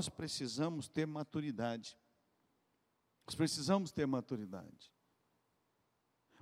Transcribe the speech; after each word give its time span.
nós 0.00 0.08
precisamos 0.08 0.88
ter 0.88 1.06
maturidade. 1.06 1.94
Nós 3.26 3.34
precisamos 3.34 3.92
ter 3.92 4.06
maturidade. 4.06 4.90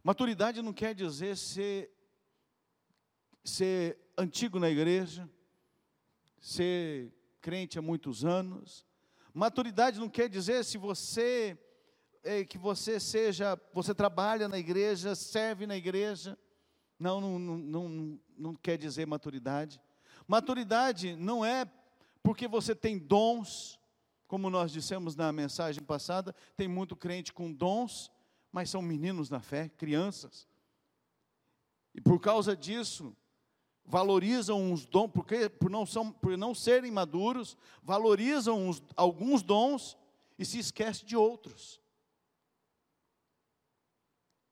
Maturidade 0.00 0.62
não 0.62 0.72
quer 0.72 0.94
dizer 0.94 1.36
ser, 1.36 1.90
ser 3.44 3.98
antigo 4.16 4.60
na 4.60 4.70
igreja, 4.70 5.28
ser 6.40 7.12
crente 7.40 7.80
há 7.80 7.82
muitos 7.82 8.24
anos. 8.24 8.86
Maturidade 9.34 9.98
não 9.98 10.08
quer 10.08 10.28
dizer 10.28 10.64
se 10.64 10.78
você 10.78 11.58
é, 12.22 12.44
que 12.44 12.58
você 12.58 13.00
seja, 13.00 13.60
você 13.74 13.92
trabalha 13.92 14.46
na 14.46 14.56
igreja, 14.56 15.16
serve 15.16 15.66
na 15.66 15.76
igreja. 15.76 16.38
Não, 16.96 17.20
não, 17.20 17.38
não, 17.40 17.58
não, 17.58 18.20
não 18.38 18.54
quer 18.54 18.78
dizer 18.78 19.04
maturidade. 19.04 19.80
Maturidade 20.28 21.16
não 21.16 21.44
é 21.44 21.68
porque 22.22 22.46
você 22.46 22.74
tem 22.74 22.98
dons, 22.98 23.78
como 24.26 24.50
nós 24.50 24.70
dissemos 24.70 25.16
na 25.16 25.32
mensagem 25.32 25.82
passada, 25.82 26.34
tem 26.56 26.68
muito 26.68 26.94
crente 26.94 27.32
com 27.32 27.52
dons, 27.52 28.10
mas 28.52 28.70
são 28.70 28.82
meninos 28.82 29.30
na 29.30 29.40
fé, 29.40 29.68
crianças. 29.68 30.46
E 31.94 32.00
por 32.00 32.20
causa 32.20 32.56
disso, 32.56 33.16
valorizam 33.84 34.72
os 34.72 34.84
dons, 34.84 35.10
porque 35.10 35.48
por 35.48 35.70
não, 35.70 35.86
são, 35.86 36.12
por 36.12 36.36
não 36.36 36.54
serem 36.54 36.90
maduros, 36.90 37.56
valorizam 37.82 38.70
alguns 38.94 39.42
dons 39.42 39.96
e 40.38 40.44
se 40.44 40.58
esquece 40.58 41.04
de 41.04 41.16
outros. 41.16 41.80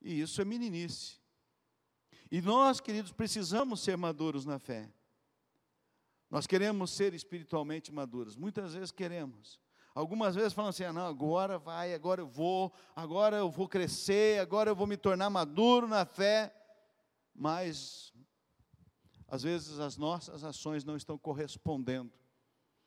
E 0.01 0.21
isso 0.21 0.41
é 0.41 0.45
meninice. 0.45 1.21
E 2.31 2.41
nós, 2.41 2.81
queridos, 2.81 3.13
precisamos 3.13 3.81
ser 3.81 3.97
maduros 3.97 4.45
na 4.45 4.59
fé. 4.59 4.91
Nós 6.31 6.47
queremos 6.47 6.91
ser 6.91 7.15
espiritualmente 7.15 7.93
maduros. 7.93 8.37
Muitas 8.37 8.75
vezes 8.75 8.91
queremos. 8.91 9.61
Algumas 9.95 10.35
vezes 10.35 10.53
falam 10.53 10.69
assim: 10.69 10.85
ah, 10.85 10.93
não, 10.93 11.07
agora 11.07 11.59
vai, 11.59 11.95
agora 11.95 12.21
eu 12.21 12.27
vou, 12.27 12.73
agora 12.95 13.37
eu 13.37 13.51
vou 13.51 13.69
crescer, 13.69 14.41
agora 14.41 14.71
eu 14.71 14.77
vou 14.77 14.87
me 14.87 14.97
tornar 14.97 15.31
maduro 15.31 15.89
na 15.89 16.05
fé. 16.05 16.55
Mas, 17.35 18.13
às 19.29 19.43
vezes, 19.43 19.79
as 19.79 19.97
nossas 19.97 20.45
ações 20.45 20.85
não 20.85 20.97
estão 20.97 21.17
correspondendo. 21.17 22.13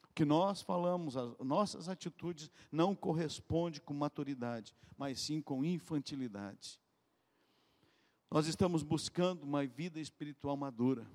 O 0.04 0.14
que 0.14 0.26
nós 0.26 0.62
falamos, 0.62 1.16
as 1.16 1.38
nossas 1.40 1.88
atitudes 1.88 2.52
não 2.72 2.96
correspondem 2.96 3.82
com 3.82 3.94
maturidade, 3.94 4.76
mas 4.98 5.20
sim 5.20 5.42
com 5.42 5.64
infantilidade. 5.64 6.80
Nós 8.30 8.46
estamos 8.46 8.84
buscando 8.84 9.44
uma 9.44 9.66
vida 9.66 10.00
espiritual 10.00 10.56
madura. 10.56 11.08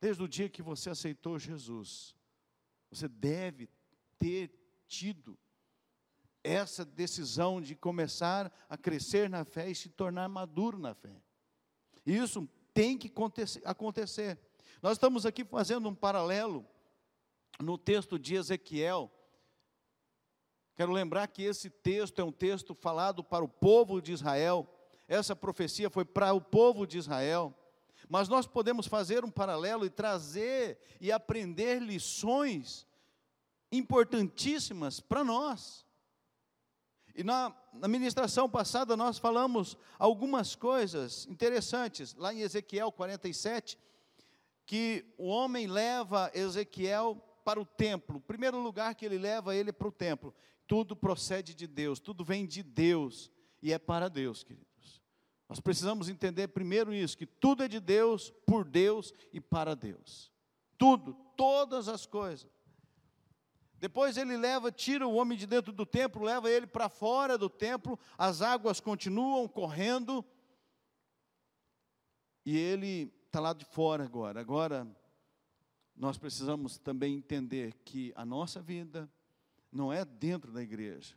Desde 0.00 0.22
o 0.22 0.28
dia 0.28 0.48
que 0.48 0.62
você 0.62 0.90
aceitou 0.90 1.38
Jesus, 1.38 2.14
você 2.90 3.06
deve 3.06 3.68
ter 4.18 4.50
tido 4.88 5.38
essa 6.42 6.84
decisão 6.84 7.60
de 7.60 7.74
começar 7.74 8.50
a 8.68 8.76
crescer 8.76 9.28
na 9.28 9.44
fé 9.44 9.68
e 9.68 9.74
se 9.74 9.90
tornar 9.90 10.28
maduro 10.28 10.78
na 10.78 10.94
fé. 10.94 11.22
Isso 12.04 12.48
tem 12.72 12.96
que 12.96 13.12
acontecer. 13.64 14.38
Nós 14.82 14.92
estamos 14.92 15.26
aqui 15.26 15.44
fazendo 15.44 15.88
um 15.88 15.94
paralelo 15.94 16.66
no 17.60 17.76
texto 17.76 18.18
de 18.18 18.36
Ezequiel. 18.36 19.10
Quero 20.74 20.92
lembrar 20.92 21.26
que 21.28 21.42
esse 21.42 21.68
texto 21.68 22.20
é 22.20 22.24
um 22.24 22.32
texto 22.32 22.74
falado 22.74 23.22
para 23.22 23.44
o 23.44 23.48
povo 23.48 24.00
de 24.00 24.12
Israel. 24.12 24.66
Essa 25.06 25.36
profecia 25.36 25.90
foi 25.90 26.06
para 26.06 26.32
o 26.32 26.40
povo 26.40 26.86
de 26.86 26.96
Israel. 26.96 27.54
Mas 28.10 28.28
nós 28.28 28.44
podemos 28.44 28.88
fazer 28.88 29.24
um 29.24 29.30
paralelo 29.30 29.86
e 29.86 29.88
trazer 29.88 30.80
e 31.00 31.12
aprender 31.12 31.80
lições 31.80 32.84
importantíssimas 33.70 34.98
para 34.98 35.22
nós. 35.22 35.86
E 37.14 37.22
na, 37.22 37.54
na 37.72 37.86
ministração 37.86 38.50
passada 38.50 38.96
nós 38.96 39.16
falamos 39.16 39.76
algumas 39.96 40.56
coisas 40.56 41.24
interessantes, 41.28 42.12
lá 42.16 42.34
em 42.34 42.40
Ezequiel 42.40 42.90
47, 42.90 43.78
que 44.66 45.04
o 45.16 45.28
homem 45.28 45.68
leva 45.68 46.32
Ezequiel 46.34 47.14
para 47.44 47.60
o 47.60 47.64
templo. 47.64 48.16
O 48.16 48.20
primeiro 48.20 48.60
lugar 48.60 48.96
que 48.96 49.06
ele 49.06 49.18
leva 49.18 49.54
ele 49.54 49.72
para 49.72 49.86
o 49.86 49.92
templo. 49.92 50.34
Tudo 50.66 50.96
procede 50.96 51.54
de 51.54 51.68
Deus, 51.68 52.00
tudo 52.00 52.24
vem 52.24 52.44
de 52.44 52.64
Deus 52.64 53.30
e 53.62 53.72
é 53.72 53.78
para 53.78 54.10
Deus, 54.10 54.42
querido. 54.42 54.69
Nós 55.50 55.58
precisamos 55.58 56.08
entender 56.08 56.46
primeiro 56.46 56.94
isso, 56.94 57.18
que 57.18 57.26
tudo 57.26 57.64
é 57.64 57.66
de 57.66 57.80
Deus, 57.80 58.30
por 58.46 58.64
Deus 58.64 59.12
e 59.32 59.40
para 59.40 59.74
Deus. 59.74 60.30
Tudo, 60.78 61.12
todas 61.36 61.88
as 61.88 62.06
coisas. 62.06 62.48
Depois 63.76 64.16
ele 64.16 64.36
leva, 64.36 64.70
tira 64.70 65.08
o 65.08 65.14
homem 65.16 65.36
de 65.36 65.48
dentro 65.48 65.72
do 65.72 65.84
templo, 65.84 66.22
leva 66.22 66.48
ele 66.48 66.68
para 66.68 66.88
fora 66.88 67.36
do 67.36 67.50
templo, 67.50 67.98
as 68.16 68.42
águas 68.42 68.78
continuam 68.78 69.48
correndo, 69.48 70.24
e 72.46 72.56
ele 72.56 73.12
está 73.26 73.40
lá 73.40 73.52
de 73.52 73.64
fora 73.64 74.04
agora. 74.04 74.38
Agora, 74.38 74.86
nós 75.96 76.16
precisamos 76.16 76.78
também 76.78 77.16
entender 77.16 77.74
que 77.84 78.12
a 78.14 78.24
nossa 78.24 78.62
vida 78.62 79.10
não 79.72 79.92
é 79.92 80.04
dentro 80.04 80.52
da 80.52 80.62
igreja. 80.62 81.16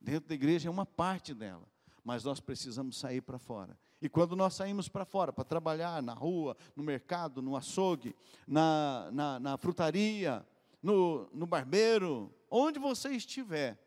Dentro 0.00 0.28
da 0.28 0.34
igreja 0.36 0.68
é 0.68 0.70
uma 0.70 0.86
parte 0.86 1.34
dela 1.34 1.71
mas 2.04 2.24
nós 2.24 2.40
precisamos 2.40 2.98
sair 2.98 3.20
para 3.20 3.38
fora. 3.38 3.78
E 4.00 4.08
quando 4.08 4.34
nós 4.34 4.54
saímos 4.54 4.88
para 4.88 5.04
fora, 5.04 5.32
para 5.32 5.44
trabalhar 5.44 6.02
na 6.02 6.12
rua, 6.12 6.56
no 6.74 6.82
mercado, 6.82 7.40
no 7.40 7.56
açougue, 7.56 8.16
na, 8.46 9.08
na, 9.12 9.40
na 9.40 9.56
frutaria, 9.56 10.44
no, 10.82 11.30
no 11.32 11.46
barbeiro, 11.46 12.34
onde 12.50 12.78
você 12.78 13.10
estiver, 13.10 13.78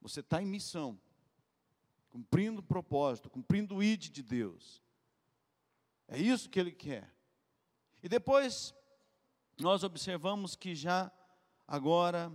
você 0.00 0.20
está 0.20 0.42
em 0.42 0.46
missão, 0.46 1.00
cumprindo 2.10 2.60
o 2.60 2.62
propósito, 2.62 3.30
cumprindo 3.30 3.76
o 3.76 3.82
id 3.82 4.10
de 4.10 4.22
Deus. 4.22 4.82
É 6.06 6.18
isso 6.18 6.50
que 6.50 6.60
Ele 6.60 6.72
quer. 6.72 7.10
E 8.02 8.08
depois, 8.08 8.74
nós 9.58 9.82
observamos 9.82 10.54
que 10.54 10.74
já 10.74 11.10
agora 11.66 12.30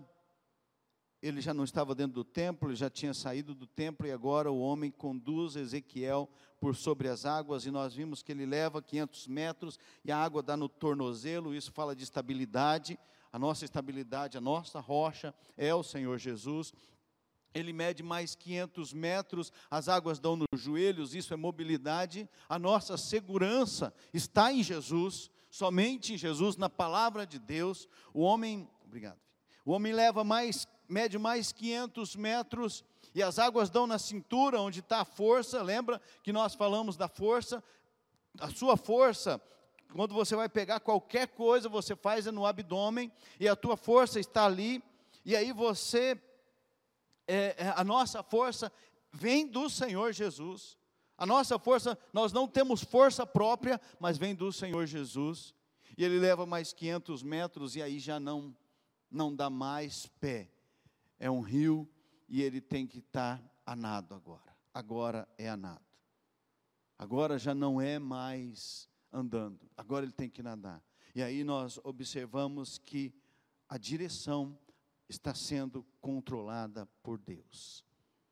ele 1.22 1.42
já 1.42 1.54
não 1.54 1.64
estava 1.64 1.94
dentro 1.94 2.14
do 2.14 2.24
templo, 2.24 2.70
ele 2.70 2.76
já 2.76 2.90
tinha 2.90 3.14
saído 3.14 3.54
do 3.54 3.68
templo 3.68 4.08
e 4.08 4.12
agora 4.12 4.52
o 4.52 4.60
homem 4.60 4.90
conduz 4.90 5.56
Ezequiel 5.56 6.30
por 6.60 6.76
sobre 6.76 7.10
as 7.10 7.26
águas 7.26 7.66
e 7.66 7.72
nós 7.72 7.94
vimos 7.94 8.24
que 8.24 8.32
ele 8.32 8.46
leva 8.46 8.82
500 8.82 9.28
metros 9.28 9.80
e 10.04 10.12
a 10.12 10.18
água 10.18 10.42
dá 10.42 10.56
no 10.56 10.70
tornozelo, 10.70 11.54
isso 11.54 11.72
fala 11.72 11.96
de 11.96 12.04
estabilidade, 12.04 12.98
a 13.32 13.38
nossa 13.38 13.66
estabilidade, 13.66 14.38
a 14.38 14.42
nossa 14.42 14.80
rocha 14.80 15.34
é 15.58 15.74
o 15.76 15.84
Senhor 15.84 16.18
Jesus. 16.18 16.74
Ele 17.54 17.74
mede 17.74 18.04
mais 18.04 18.36
500 18.36 18.94
metros, 18.94 19.52
as 19.70 19.90
águas 19.90 20.20
dão 20.20 20.36
nos 20.36 20.62
joelhos, 20.62 21.16
isso 21.16 21.34
é 21.34 21.38
mobilidade. 21.38 22.30
A 22.48 22.60
nossa 22.60 22.96
segurança 22.96 23.94
está 24.14 24.54
em 24.54 24.64
Jesus, 24.64 25.32
somente 25.50 26.14
em 26.14 26.18
Jesus, 26.18 26.58
na 26.58 26.70
palavra 26.70 27.26
de 27.26 27.40
Deus. 27.40 27.88
O 28.14 28.22
homem, 28.22 28.70
obrigado. 28.86 29.20
O 29.66 29.72
homem 29.72 29.94
leva 29.94 30.24
mais 30.24 30.68
mede 30.90 31.20
mais 31.20 31.52
500 31.52 32.16
metros, 32.16 32.84
e 33.14 33.22
as 33.22 33.38
águas 33.38 33.70
dão 33.70 33.86
na 33.86 34.00
cintura, 34.00 34.60
onde 34.60 34.80
está 34.80 35.02
a 35.02 35.06
força, 35.06 35.62
lembra 35.62 36.02
que 36.24 36.34
nós 36.34 36.56
falamos 36.56 36.98
da 36.98 37.08
força? 37.08 37.64
A 38.40 38.50
sua 38.50 38.76
força, 38.76 39.42
quando 39.94 40.14
você 40.14 40.36
vai 40.36 40.50
pegar 40.50 40.80
qualquer 40.80 41.28
coisa, 41.28 41.70
você 41.70 41.96
faz 41.96 42.26
é 42.26 42.32
no 42.32 42.46
abdômen, 42.46 43.12
e 43.40 43.48
a 43.48 43.56
tua 43.56 43.78
força 43.78 44.20
está 44.20 44.46
ali, 44.46 44.84
e 45.24 45.36
aí 45.36 45.54
você, 45.54 46.20
é, 47.28 47.56
é, 47.58 47.74
a 47.76 47.84
nossa 47.84 48.24
força 48.24 48.72
vem 49.12 49.46
do 49.46 49.70
Senhor 49.70 50.12
Jesus. 50.12 50.78
A 51.18 51.26
nossa 51.26 51.60
força, 51.60 51.98
nós 52.14 52.32
não 52.32 52.48
temos 52.48 52.84
força 52.84 53.26
própria, 53.28 53.80
mas 54.00 54.18
vem 54.18 54.34
do 54.34 54.52
Senhor 54.52 54.86
Jesus. 54.86 55.54
E 55.98 56.04
ele 56.04 56.18
leva 56.18 56.46
mais 56.46 56.72
500 56.72 57.22
metros 57.22 57.76
e 57.76 57.82
aí 57.82 58.00
já 58.00 58.20
não 58.20 58.56
não 59.12 59.36
dá 59.36 59.50
mais 59.50 60.06
pé 60.22 60.48
é 61.20 61.30
um 61.30 61.42
rio 61.42 61.88
e 62.28 62.42
ele 62.42 62.62
tem 62.62 62.88
que 62.88 63.00
estar 63.00 63.44
a 63.66 63.76
nado 63.76 64.16
agora. 64.16 64.56
Agora 64.74 65.28
é 65.38 65.50
a 65.50 65.58
nado. 65.58 65.86
Agora 66.98 67.38
já 67.38 67.54
não 67.54 67.80
é 67.80 67.98
mais 67.98 68.90
andando, 69.12 69.60
agora 69.76 70.06
ele 70.06 70.12
tem 70.12 70.30
que 70.30 70.44
nadar. 70.44 70.84
E 71.16 71.24
aí 71.24 71.44
nós 71.44 71.80
observamos 71.84 72.78
que 72.78 73.14
a 73.68 73.78
direção 73.78 74.58
está 75.08 75.34
sendo 75.34 75.84
controlada 76.00 76.86
por 77.02 77.18
Deus. 77.18 77.84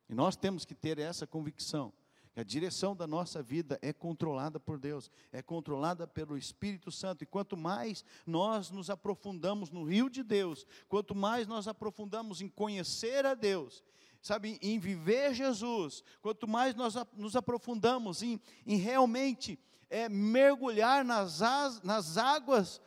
E 0.08 0.14
nós 0.14 0.36
temos 0.36 0.64
que 0.64 0.74
ter 0.74 0.98
essa 0.98 1.26
convicção. 1.26 1.92
A 2.38 2.44
direção 2.44 2.94
da 2.94 3.04
nossa 3.04 3.42
vida 3.42 3.80
é 3.82 3.92
controlada 3.92 4.60
por 4.60 4.78
Deus, 4.78 5.10
é 5.32 5.42
controlada 5.42 6.06
pelo 6.06 6.38
Espírito 6.38 6.88
Santo. 6.88 7.24
E 7.24 7.26
quanto 7.26 7.56
mais 7.56 8.04
nós 8.24 8.70
nos 8.70 8.88
aprofundamos 8.90 9.72
no 9.72 9.82
rio 9.82 10.08
de 10.08 10.22
Deus, 10.22 10.64
quanto 10.88 11.16
mais 11.16 11.48
nós 11.48 11.66
aprofundamos 11.66 12.40
em 12.40 12.48
conhecer 12.48 13.26
a 13.26 13.34
Deus, 13.34 13.82
sabe, 14.22 14.56
em 14.62 14.78
viver 14.78 15.34
Jesus, 15.34 16.04
quanto 16.22 16.46
mais 16.46 16.76
nós 16.76 16.94
nos 17.16 17.34
aprofundamos 17.34 18.22
em, 18.22 18.40
em 18.64 18.76
realmente 18.76 19.58
é, 19.90 20.08
mergulhar 20.08 21.04
nas, 21.04 21.42
as, 21.42 21.82
nas 21.82 22.16
águas 22.16 22.80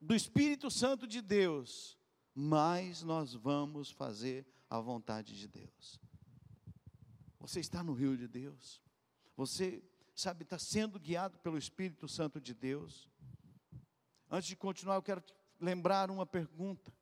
do 0.00 0.14
Espírito 0.14 0.70
Santo 0.70 1.06
de 1.06 1.20
Deus, 1.20 1.98
mais 2.34 3.02
nós 3.02 3.34
vamos 3.34 3.90
fazer 3.90 4.46
a 4.70 4.80
vontade 4.80 5.38
de 5.38 5.46
Deus. 5.46 6.07
Você 7.40 7.60
está 7.60 7.82
no 7.82 7.92
rio 7.92 8.16
de 8.16 8.26
Deus. 8.26 8.82
Você, 9.36 9.82
sabe, 10.14 10.42
está 10.42 10.58
sendo 10.58 10.98
guiado 10.98 11.38
pelo 11.38 11.56
Espírito 11.58 12.08
Santo 12.08 12.40
de 12.40 12.52
Deus. 12.52 13.08
Antes 14.30 14.48
de 14.48 14.56
continuar, 14.56 14.96
eu 14.96 15.02
quero 15.02 15.22
lembrar 15.60 16.10
uma 16.10 16.26
pergunta. 16.26 16.92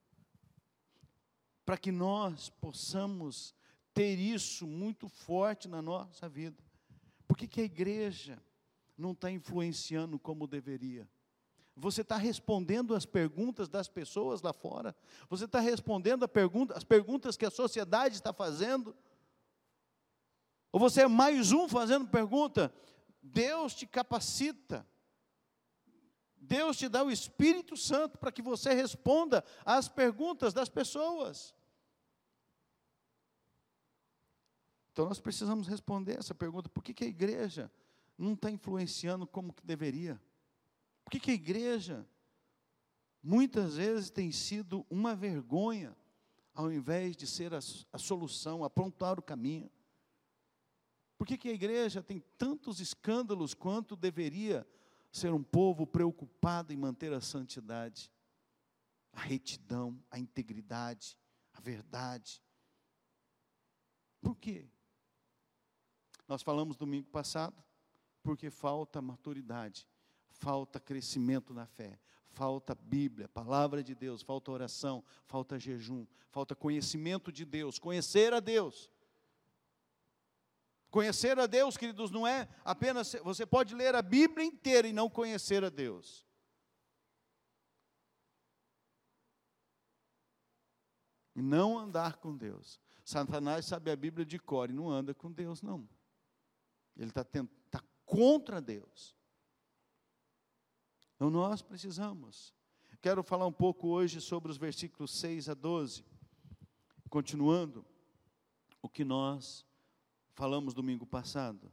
Para 1.65 1.79
que 1.79 1.91
nós 1.91 2.49
possamos 2.49 3.55
ter 3.93 4.19
isso 4.19 4.67
muito 4.67 5.09
forte 5.09 5.67
na 5.67 5.81
nossa 5.81 6.29
vida. 6.29 6.63
Por 7.27 7.37
que, 7.37 7.49
que 7.49 7.63
a 7.63 7.65
igreja 7.65 8.41
não 8.97 9.13
está 9.13 9.31
influenciando 9.31 10.19
como 10.19 10.47
deveria? 10.47 11.09
Você 11.75 12.03
está 12.03 12.17
respondendo 12.17 12.95
as 12.95 13.05
perguntas 13.05 13.69
das 13.69 13.89
pessoas 13.89 14.41
lá 14.41 14.53
fora? 14.53 14.95
Você 15.29 15.45
está 15.45 15.61
respondendo 15.61 16.27
pergunta, 16.29 16.77
as 16.77 16.85
perguntas 16.85 17.37
que 17.37 17.45
a 17.45 17.51
sociedade 17.51 18.15
está 18.15 18.33
fazendo? 18.33 18.95
Ou 20.77 20.81
você 20.81 21.05
é 21.05 21.09
mais 21.09 21.53
um 21.53 21.67
fazendo 21.67 22.07
pergunta? 22.07 22.71
Deus 23.23 23.75
te 23.75 23.87
capacita. 23.87 24.87
Deus 26.37 26.77
te 26.77 26.87
dá 26.87 27.03
o 27.03 27.11
Espírito 27.11 27.79
Santo 27.79 28.19
para 28.19 28.31
que 28.31 28.43
você 28.43 28.75
responda 28.75 29.43
às 29.65 29.89
perguntas 29.89 30.53
das 30.53 30.69
pessoas. 30.69 31.55
Então 34.93 35.07
nós 35.07 35.19
precisamos 35.19 35.67
responder 35.67 36.19
essa 36.19 36.35
pergunta: 36.35 36.69
por 36.69 36.85
que, 36.85 36.93
que 36.93 37.05
a 37.05 37.09
igreja 37.09 37.73
não 38.19 38.35
está 38.35 38.51
influenciando 38.51 39.27
como 39.27 39.55
que 39.55 39.65
deveria? 39.65 40.21
Por 41.07 41.11
que, 41.11 41.21
que 41.21 41.31
a 41.31 41.35
igreja 41.35 42.07
muitas 43.23 43.77
vezes 43.77 44.11
tem 44.11 44.31
sido 44.31 44.85
uma 44.91 45.15
vergonha, 45.15 45.97
ao 46.53 46.71
invés 46.71 47.17
de 47.17 47.27
ser 47.27 47.55
a, 47.55 47.61
a 47.95 47.97
solução, 47.99 48.63
aprontar 48.63 49.19
o 49.19 49.23
caminho? 49.23 49.71
Por 51.17 51.27
que, 51.27 51.39
que 51.39 51.49
a 51.49 51.55
igreja 51.55 52.03
tem 52.03 52.21
tantos 52.37 52.81
escândalos 52.81 53.55
quanto 53.55 53.97
deveria 53.97 54.67
ser 55.11 55.33
um 55.33 55.43
povo 55.43 55.87
preocupado 55.87 56.73
em 56.73 56.77
manter 56.77 57.13
a 57.13 57.21
santidade, 57.21 58.13
a 59.13 59.21
retidão, 59.21 59.99
a 60.11 60.19
integridade, 60.19 61.17
a 61.55 61.61
verdade? 61.61 62.43
Por 64.21 64.37
quê? 64.37 64.69
Nós 66.29 66.43
falamos 66.43 66.77
domingo 66.77 67.09
passado, 67.09 67.63
porque 68.23 68.51
falta 68.51 69.01
maturidade, 69.01 69.87
falta 70.29 70.81
crescimento 70.81 71.55
na 71.55 71.65
fé, 71.65 71.99
falta 72.29 72.75
Bíblia, 72.75 73.29
palavra 73.29 73.83
de 73.83 73.95
Deus, 73.95 74.21
falta 74.21 74.51
oração, 74.51 75.03
falta 75.25 75.59
jejum, 75.59 76.07
falta 76.31 76.55
conhecimento 76.55 77.33
de 77.33 77.45
Deus, 77.45 77.79
conhecer 77.79 78.35
a 78.35 78.41
Deus. 78.41 78.91
Conhecer 80.97 81.39
a 81.39 81.47
Deus, 81.47 81.77
queridos, 81.77 82.11
não 82.11 82.27
é 82.27 82.49
apenas 82.65 83.13
você 83.23 83.45
pode 83.45 83.75
ler 83.75 83.95
a 83.95 84.01
Bíblia 84.01 84.47
inteira 84.47 84.89
e 84.89 84.95
não 84.95 85.11
conhecer 85.11 85.63
a 85.63 85.69
Deus. 85.69 86.25
E 91.35 91.43
não 91.43 91.79
andar 91.79 92.17
com 92.17 92.35
Deus. 92.35 92.81
Satanás 93.05 93.67
sabe 93.67 93.91
a 93.91 93.95
Bíblia 93.95 94.25
de 94.25 94.39
cor 94.39 94.71
e 94.71 94.73
não 94.73 94.89
anda 94.89 95.13
com 95.13 95.31
Deus, 95.31 95.61
não. 95.61 95.87
Ele 96.97 97.11
está 97.11 97.23
tá 97.23 97.85
contra 98.07 98.59
Deus. 98.59 99.15
Então 101.15 101.29
nós 101.29 101.61
precisamos. 101.61 102.55
Quero 103.03 103.23
falar 103.23 103.47
um 103.47 103.53
pouco 103.53 103.89
hoje 103.89 104.19
sobre 104.19 104.51
os 104.51 104.57
versículos 104.57 105.11
6 105.21 105.51
a 105.51 105.53
12. 105.53 106.07
Continuando 107.11 107.85
o 108.81 108.89
que 108.89 109.05
nós 109.05 109.66
falamos 110.37 110.75
domingo 110.75 111.07
passado. 111.07 111.73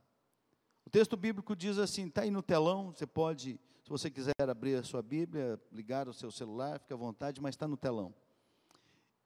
O 0.85 0.89
texto 0.89 1.17
bíblico 1.17 1.53
diz 1.53 1.77
assim, 1.77 2.07
está 2.07 2.21
aí 2.21 2.31
no 2.31 2.41
telão, 2.41 2.93
você 2.93 3.05
pode, 3.05 3.59
se 3.83 3.89
você 3.89 4.09
quiser 4.09 4.33
abrir 4.49 4.75
a 4.75 4.83
sua 4.83 5.01
Bíblia, 5.01 5.61
ligar 5.69 6.07
o 6.07 6.13
seu 6.13 6.31
celular, 6.31 6.79
fica 6.79 6.93
à 6.93 6.97
vontade, 6.97 7.41
mas 7.41 7.55
está 7.55 7.67
no 7.67 7.75
telão. 7.75 8.15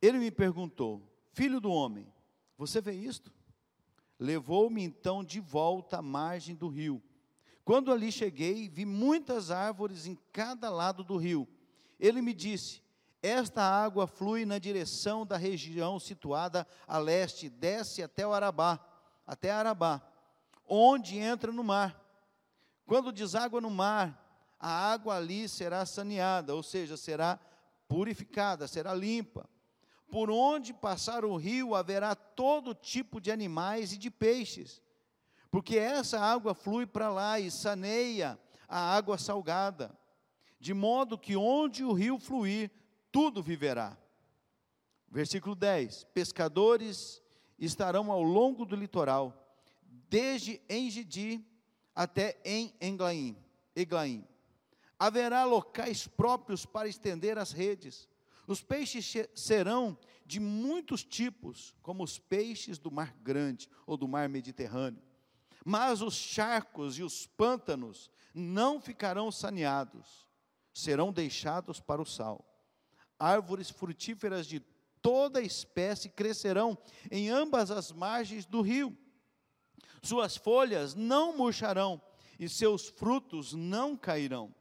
Ele 0.01 0.18
me 0.18 0.31
perguntou, 0.31 1.04
filho 1.34 1.62
do 1.62 1.72
homem, 1.72 2.12
você 2.57 2.81
vê 2.81 2.94
isto? 2.94 3.31
Levou-me 4.19 4.81
então 4.81 5.24
de 5.24 5.39
volta 5.39 6.00
à 6.00 6.01
margem 6.01 6.56
do 6.56 6.68
rio. 6.68 7.01
Quando 7.63 7.92
ali 7.92 8.12
cheguei, 8.12 8.68
vi 8.68 8.86
muitas 8.86 9.51
árvores 9.51 10.07
em 10.07 10.18
cada 10.34 10.69
lado 10.69 11.04
do 11.04 11.16
rio. 11.16 11.48
Ele 12.00 12.22
me 12.22 12.34
disse: 12.34 12.81
Esta 13.22 13.62
água 13.62 14.07
flui 14.07 14.45
na 14.45 14.57
direção 14.57 15.25
da 15.25 15.38
região 15.38 16.00
situada 16.00 16.66
a 16.88 16.98
leste, 16.98 17.50
desce 17.50 18.01
até 18.01 18.25
o 18.25 18.34
Arabá, 18.34 18.80
até 19.27 19.51
Arabá, 19.51 20.01
onde 20.65 21.18
entra 21.18 21.51
no 21.51 21.63
mar. 21.63 22.03
Quando 22.88 23.12
deságua 23.12 23.62
no 23.62 23.69
mar, 23.69 24.56
a 24.59 24.69
água 24.69 25.18
ali 25.18 25.47
será 25.47 25.85
saneada, 25.85 26.56
ou 26.56 26.63
seja, 26.63 26.97
será 26.97 27.38
purificada, 27.88 28.68
será 28.68 28.94
limpa 28.94 29.47
por 30.09 30.29
onde 30.29 30.74
passar 30.74 31.25
o 31.25 31.35
rio 31.35 31.75
haverá 31.75 32.15
todo 32.15 32.74
tipo 32.74 33.19
de 33.19 33.31
animais 33.31 33.94
e 33.94 33.97
de 33.97 34.09
peixes, 34.09 34.81
porque 35.51 35.77
essa 35.77 36.19
água 36.19 36.53
flui 36.53 36.85
para 36.85 37.09
lá 37.09 37.39
e 37.39 37.51
saneia 37.51 38.39
a 38.68 38.95
água 38.95 39.18
salgada, 39.18 39.97
de 40.59 40.74
modo 40.74 41.18
que 41.18 41.35
onde 41.35 41.83
o 41.83 41.94
rio 41.94 42.19
fluir, 42.19 42.71
tudo 43.12 43.44
viverá. 43.44 43.97
Versículo 45.09 45.56
10: 45.56 46.06
Pescadores 46.13 47.21
estarão 47.57 48.12
ao 48.12 48.21
longo 48.21 48.65
do 48.65 48.75
litoral, 48.75 49.56
desde 50.09 50.62
Engedi 50.69 51.45
até 51.95 52.39
em 52.45 52.74
Englaim, 52.81 53.38
Eglaim. 53.75 54.27
Haverá 55.00 55.44
locais 55.45 56.07
próprios 56.07 56.65
para 56.65 56.88
estender 56.88 57.38
as 57.38 57.51
redes 57.51 58.07
os 58.48 58.63
peixes 58.63 59.13
serão 59.36 59.98
de 60.25 60.39
muitos 60.39 61.04
tipos, 61.04 61.75
como 61.81 62.01
os 62.01 62.18
peixes 62.18 62.80
do 62.80 62.89
mar 62.89 63.13
grande 63.21 63.69
ou 63.86 63.98
do 63.98 64.07
mar 64.07 64.30
Mediterrâneo. 64.30 65.03
Mas 65.65 66.01
os 66.01 66.15
charcos 66.15 66.98
e 66.98 67.03
os 67.03 67.27
pântanos 67.27 68.10
não 68.33 68.80
ficarão 68.80 69.30
saneados, 69.31 70.30
serão 70.74 71.12
deixados 71.12 71.81
para 71.81 72.01
o 72.01 72.05
sal. 72.05 72.46
Árvores 73.20 73.70
frutíferas 73.70 74.48
de 74.48 74.62
toda 75.07 75.41
espécie 75.41 76.09
crescerão 76.09 76.77
em 77.09 77.29
ambas 77.29 77.71
as 77.71 77.93
margens 77.93 78.45
do 78.45 78.59
rio. 78.59 78.93
Suas 80.03 80.35
folhas 80.35 80.95
não 80.95 81.37
murcharão 81.37 82.01
e 82.37 82.49
seus 82.49 82.89
frutos 82.89 83.53
não 83.53 83.95
cairão. 83.95 84.53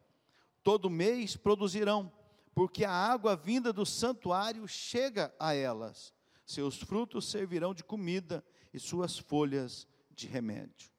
Todo 0.62 0.88
mês 0.88 1.36
produzirão 1.36 2.12
porque 2.54 2.84
a 2.84 2.92
água 2.92 3.34
vinda 3.34 3.72
do 3.72 3.84
santuário 3.84 4.68
chega 4.68 5.34
a 5.36 5.52
elas. 5.52 6.14
Seus 6.44 6.80
frutos 6.80 7.28
servirão 7.28 7.74
de 7.74 7.82
comida 7.82 8.44
e 8.72 8.78
suas 8.78 9.18
folhas 9.18 9.84
de 10.14 10.28
remédio. 10.28 10.92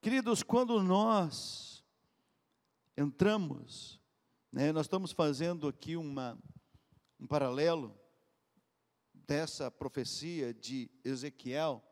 Queridos, 0.00 0.44
quando 0.44 0.80
nós 0.80 1.84
entramos, 2.96 4.00
né, 4.52 4.70
nós 4.70 4.86
estamos 4.86 5.10
fazendo 5.10 5.66
aqui 5.66 5.96
uma, 5.96 6.38
um 7.18 7.26
paralelo 7.26 7.98
dessa 9.12 9.70
profecia 9.70 10.54
de 10.54 10.90
Ezequiel 11.04 11.82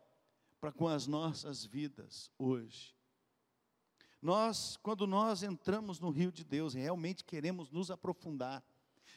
para 0.61 0.73
com 0.73 0.88
as 0.88 1.06
nossas 1.06 1.64
vidas 1.64 2.30
hoje. 2.38 2.95
Nós, 4.23 4.76
quando 4.83 5.06
nós 5.06 5.42
entramos 5.42 6.00
no 6.00 6.11
rio 6.11 6.33
de 6.33 6.42
Deus, 6.42 6.75
realmente 6.75 7.25
queremos 7.25 7.71
nos 7.71 7.90
aprofundar, 7.90 8.64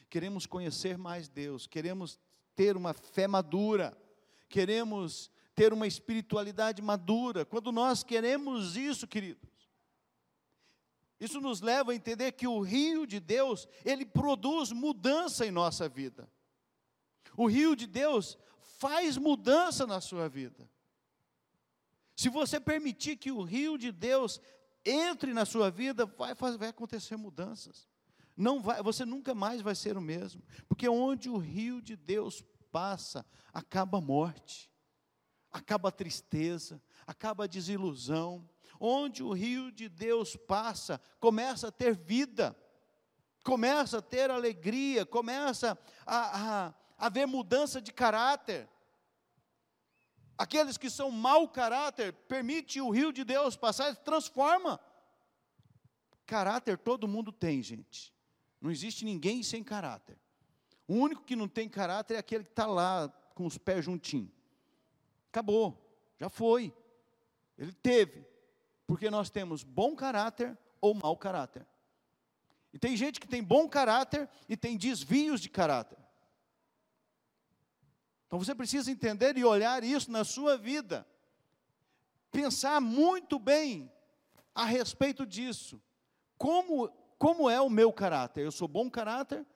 queremos 0.08 0.46
conhecer 0.46 0.98
mais 0.98 1.28
Deus, 1.28 1.66
queremos 1.66 2.18
ter 2.54 2.76
uma 2.76 2.92
fé 2.92 3.26
madura, 3.26 3.96
queremos 4.48 5.30
ter 5.54 5.72
uma 5.72 5.86
espiritualidade 5.86 6.82
madura. 6.82 7.44
Quando 7.44 7.72
nós 7.72 8.02
queremos 8.02 8.76
isso, 8.76 9.06
queridos, 9.06 9.59
isso 11.20 11.40
nos 11.40 11.60
leva 11.60 11.92
a 11.92 11.94
entender 11.94 12.32
que 12.32 12.46
o 12.46 12.60
rio 12.60 13.06
de 13.06 13.20
Deus, 13.20 13.68
ele 13.84 14.06
produz 14.06 14.72
mudança 14.72 15.46
em 15.46 15.50
nossa 15.50 15.88
vida. 15.88 16.28
O 17.36 17.46
rio 17.46 17.76
de 17.76 17.86
Deus 17.86 18.38
faz 18.78 19.16
mudança 19.18 19.86
na 19.86 20.00
sua 20.00 20.28
vida. 20.28 20.68
Se 22.16 22.28
você 22.28 22.58
permitir 22.58 23.16
que 23.16 23.30
o 23.30 23.42
rio 23.42 23.76
de 23.76 23.92
Deus 23.92 24.40
entre 24.84 25.32
na 25.32 25.44
sua 25.44 25.70
vida, 25.70 26.06
vai, 26.06 26.34
vai 26.34 26.68
acontecer 26.68 27.16
mudanças. 27.16 27.88
Não 28.36 28.62
vai, 28.62 28.82
você 28.82 29.04
nunca 29.04 29.34
mais 29.34 29.60
vai 29.60 29.74
ser 29.74 29.98
o 29.98 30.00
mesmo, 30.00 30.42
porque 30.66 30.88
onde 30.88 31.28
o 31.28 31.36
rio 31.36 31.82
de 31.82 31.96
Deus 31.96 32.42
passa, 32.72 33.26
acaba 33.52 33.98
a 33.98 34.00
morte, 34.00 34.70
acaba 35.52 35.90
a 35.90 35.92
tristeza, 35.92 36.82
acaba 37.06 37.44
a 37.44 37.46
desilusão. 37.46 38.48
Onde 38.80 39.22
o 39.22 39.32
rio 39.32 39.70
de 39.70 39.90
Deus 39.90 40.34
passa, 40.36 40.98
começa 41.20 41.68
a 41.68 41.72
ter 41.72 41.94
vida. 41.94 42.56
começa 43.44 43.98
a 43.98 44.02
ter 44.02 44.30
alegria, 44.30 45.04
começa 45.04 45.78
a, 46.06 46.66
a, 46.66 46.74
a 46.98 47.08
ver 47.08 47.26
mudança 47.26 47.80
de 47.80 47.92
caráter. 47.92 48.68
Aqueles 50.36 50.78
que 50.78 50.88
são 50.88 51.10
mau 51.10 51.46
caráter, 51.48 52.14
permite 52.26 52.80
o 52.80 52.90
rio 52.90 53.12
de 53.12 53.24
Deus 53.24 53.56
passar, 53.56 53.94
transforma. 53.96 54.80
Caráter 56.24 56.78
todo 56.78 57.08
mundo 57.08 57.30
tem, 57.30 57.62
gente. 57.62 58.14
Não 58.60 58.70
existe 58.70 59.04
ninguém 59.04 59.42
sem 59.42 59.62
caráter. 59.62 60.18
O 60.86 60.94
único 60.94 61.24
que 61.24 61.36
não 61.36 61.48
tem 61.48 61.68
caráter 61.68 62.14
é 62.14 62.18
aquele 62.18 62.44
que 62.44 62.50
está 62.50 62.66
lá 62.66 63.08
com 63.34 63.46
os 63.46 63.58
pés 63.58 63.84
juntinhos. 63.84 64.30
Acabou, 65.28 65.78
já 66.18 66.28
foi. 66.28 66.74
Ele 67.58 67.72
teve. 67.72 68.29
Porque 68.90 69.08
nós 69.08 69.30
temos 69.30 69.62
bom 69.62 69.94
caráter 69.94 70.58
ou 70.80 70.94
mau 70.94 71.16
caráter. 71.16 71.64
E 72.72 72.78
tem 72.78 72.96
gente 72.96 73.20
que 73.20 73.28
tem 73.28 73.40
bom 73.40 73.68
caráter 73.68 74.28
e 74.48 74.56
tem 74.56 74.76
desvios 74.76 75.40
de 75.40 75.48
caráter. 75.48 75.96
Então 78.26 78.36
você 78.36 78.52
precisa 78.52 78.90
entender 78.90 79.38
e 79.38 79.44
olhar 79.44 79.84
isso 79.84 80.10
na 80.10 80.24
sua 80.24 80.58
vida. 80.58 81.06
Pensar 82.32 82.80
muito 82.80 83.38
bem 83.38 83.92
a 84.52 84.64
respeito 84.64 85.24
disso. 85.24 85.80
Como, 86.36 86.88
como 87.16 87.48
é 87.48 87.60
o 87.60 87.70
meu 87.70 87.92
caráter? 87.92 88.44
Eu 88.44 88.50
sou 88.50 88.66
bom 88.66 88.90
caráter? 88.90 89.46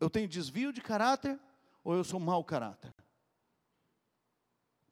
Eu 0.00 0.08
tenho 0.08 0.26
desvio 0.26 0.72
de 0.72 0.80
caráter? 0.80 1.38
Ou 1.84 1.96
eu 1.96 2.02
sou 2.02 2.18
mau 2.18 2.42
caráter? 2.42 2.94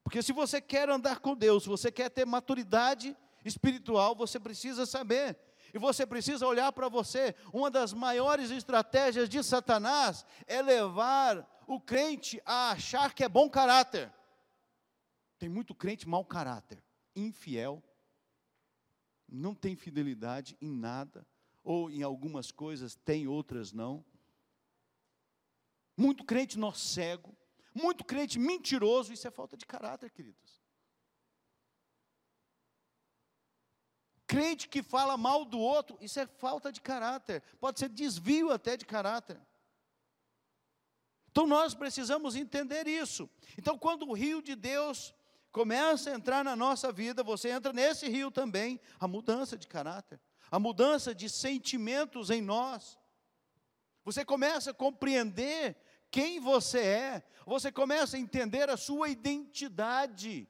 Porque 0.05 0.23
se 0.23 0.35
você 0.35 0.61
quer 0.61 0.91
andar 0.91 1.21
com 1.21 1.35
Deus, 1.35 1.63
se 1.63 1.71
você 1.71 1.91
quer 1.91 2.11
ter 2.11 2.27
maturidade 2.27 3.17
espiritual, 3.49 4.15
você 4.15 4.39
precisa 4.39 4.87
saber 4.87 5.37
e 5.73 5.79
você 5.79 6.07
precisa 6.07 6.47
olhar 6.47 6.73
para 6.73 6.89
você. 6.89 7.35
Uma 7.53 7.71
das 7.71 7.93
maiores 7.93 8.51
estratégias 8.51 9.29
de 9.29 9.43
Satanás 9.43 10.25
é 10.47 10.63
levar 10.63 11.47
o 11.67 11.81
crente 11.81 12.41
a 12.45 12.71
achar 12.71 13.15
que 13.15 13.25
é 13.25 13.29
bom 13.29 13.51
caráter. 13.51 14.13
Tem 15.39 15.49
muito 15.49 15.75
crente 15.75 16.09
mau 16.09 16.25
caráter, 16.25 16.83
infiel, 17.15 17.83
não 19.29 19.55
tem 19.55 19.77
fidelidade 19.77 20.57
em 20.61 20.73
nada, 20.73 21.27
ou 21.63 21.91
em 21.91 22.03
algumas 22.03 22.51
coisas 22.51 22.97
tem, 22.97 23.29
outras 23.29 23.73
não. 23.73 24.05
Muito 25.97 26.25
crente 26.25 26.59
nó 26.59 26.73
cego, 26.73 27.37
muito 27.75 28.05
crente 28.05 28.39
mentiroso, 28.39 29.13
isso 29.13 29.29
é 29.29 29.31
falta 29.31 29.57
de 29.57 29.67
caráter, 29.67 30.11
queridos. 30.11 30.63
Crente 34.29 34.69
que 34.69 34.83
fala 34.83 35.17
mal 35.17 35.43
do 35.43 35.59
outro, 35.59 35.97
isso 36.03 36.21
é 36.21 36.27
falta 36.27 36.71
de 36.71 36.83
caráter, 36.83 37.43
pode 37.59 37.79
ser 37.79 37.89
desvio 37.89 38.53
até 38.53 38.77
de 38.77 38.85
caráter. 38.85 39.41
Então 41.31 41.47
nós 41.47 41.75
precisamos 41.75 42.37
entender 42.37 42.87
isso. 42.87 43.29
Então, 43.57 43.79
quando 43.79 44.07
o 44.07 44.13
rio 44.13 44.43
de 44.43 44.55
Deus 44.55 45.15
começa 45.51 46.11
a 46.11 46.15
entrar 46.15 46.45
na 46.45 46.55
nossa 46.55 46.93
vida, 46.93 47.23
você 47.23 47.49
entra 47.49 47.73
nesse 47.73 48.07
rio 48.07 48.31
também, 48.31 48.79
a 49.01 49.09
mudança 49.09 49.57
de 49.57 49.67
caráter, 49.67 50.21
a 50.51 50.59
mudança 50.59 51.15
de 51.15 51.31
sentimentos 51.31 52.29
em 52.29 52.43
nós. 52.43 52.99
Você 54.05 54.27
começa 54.27 54.73
a 54.73 54.75
compreender 54.75 55.75
quem 56.11 56.39
você 56.39 56.81
é, 56.81 57.23
você 57.47 57.73
começa 57.73 58.19
a 58.19 58.21
entender 58.21 58.69
a 58.69 58.77
sua 58.77 59.09
identidade. 59.09 60.47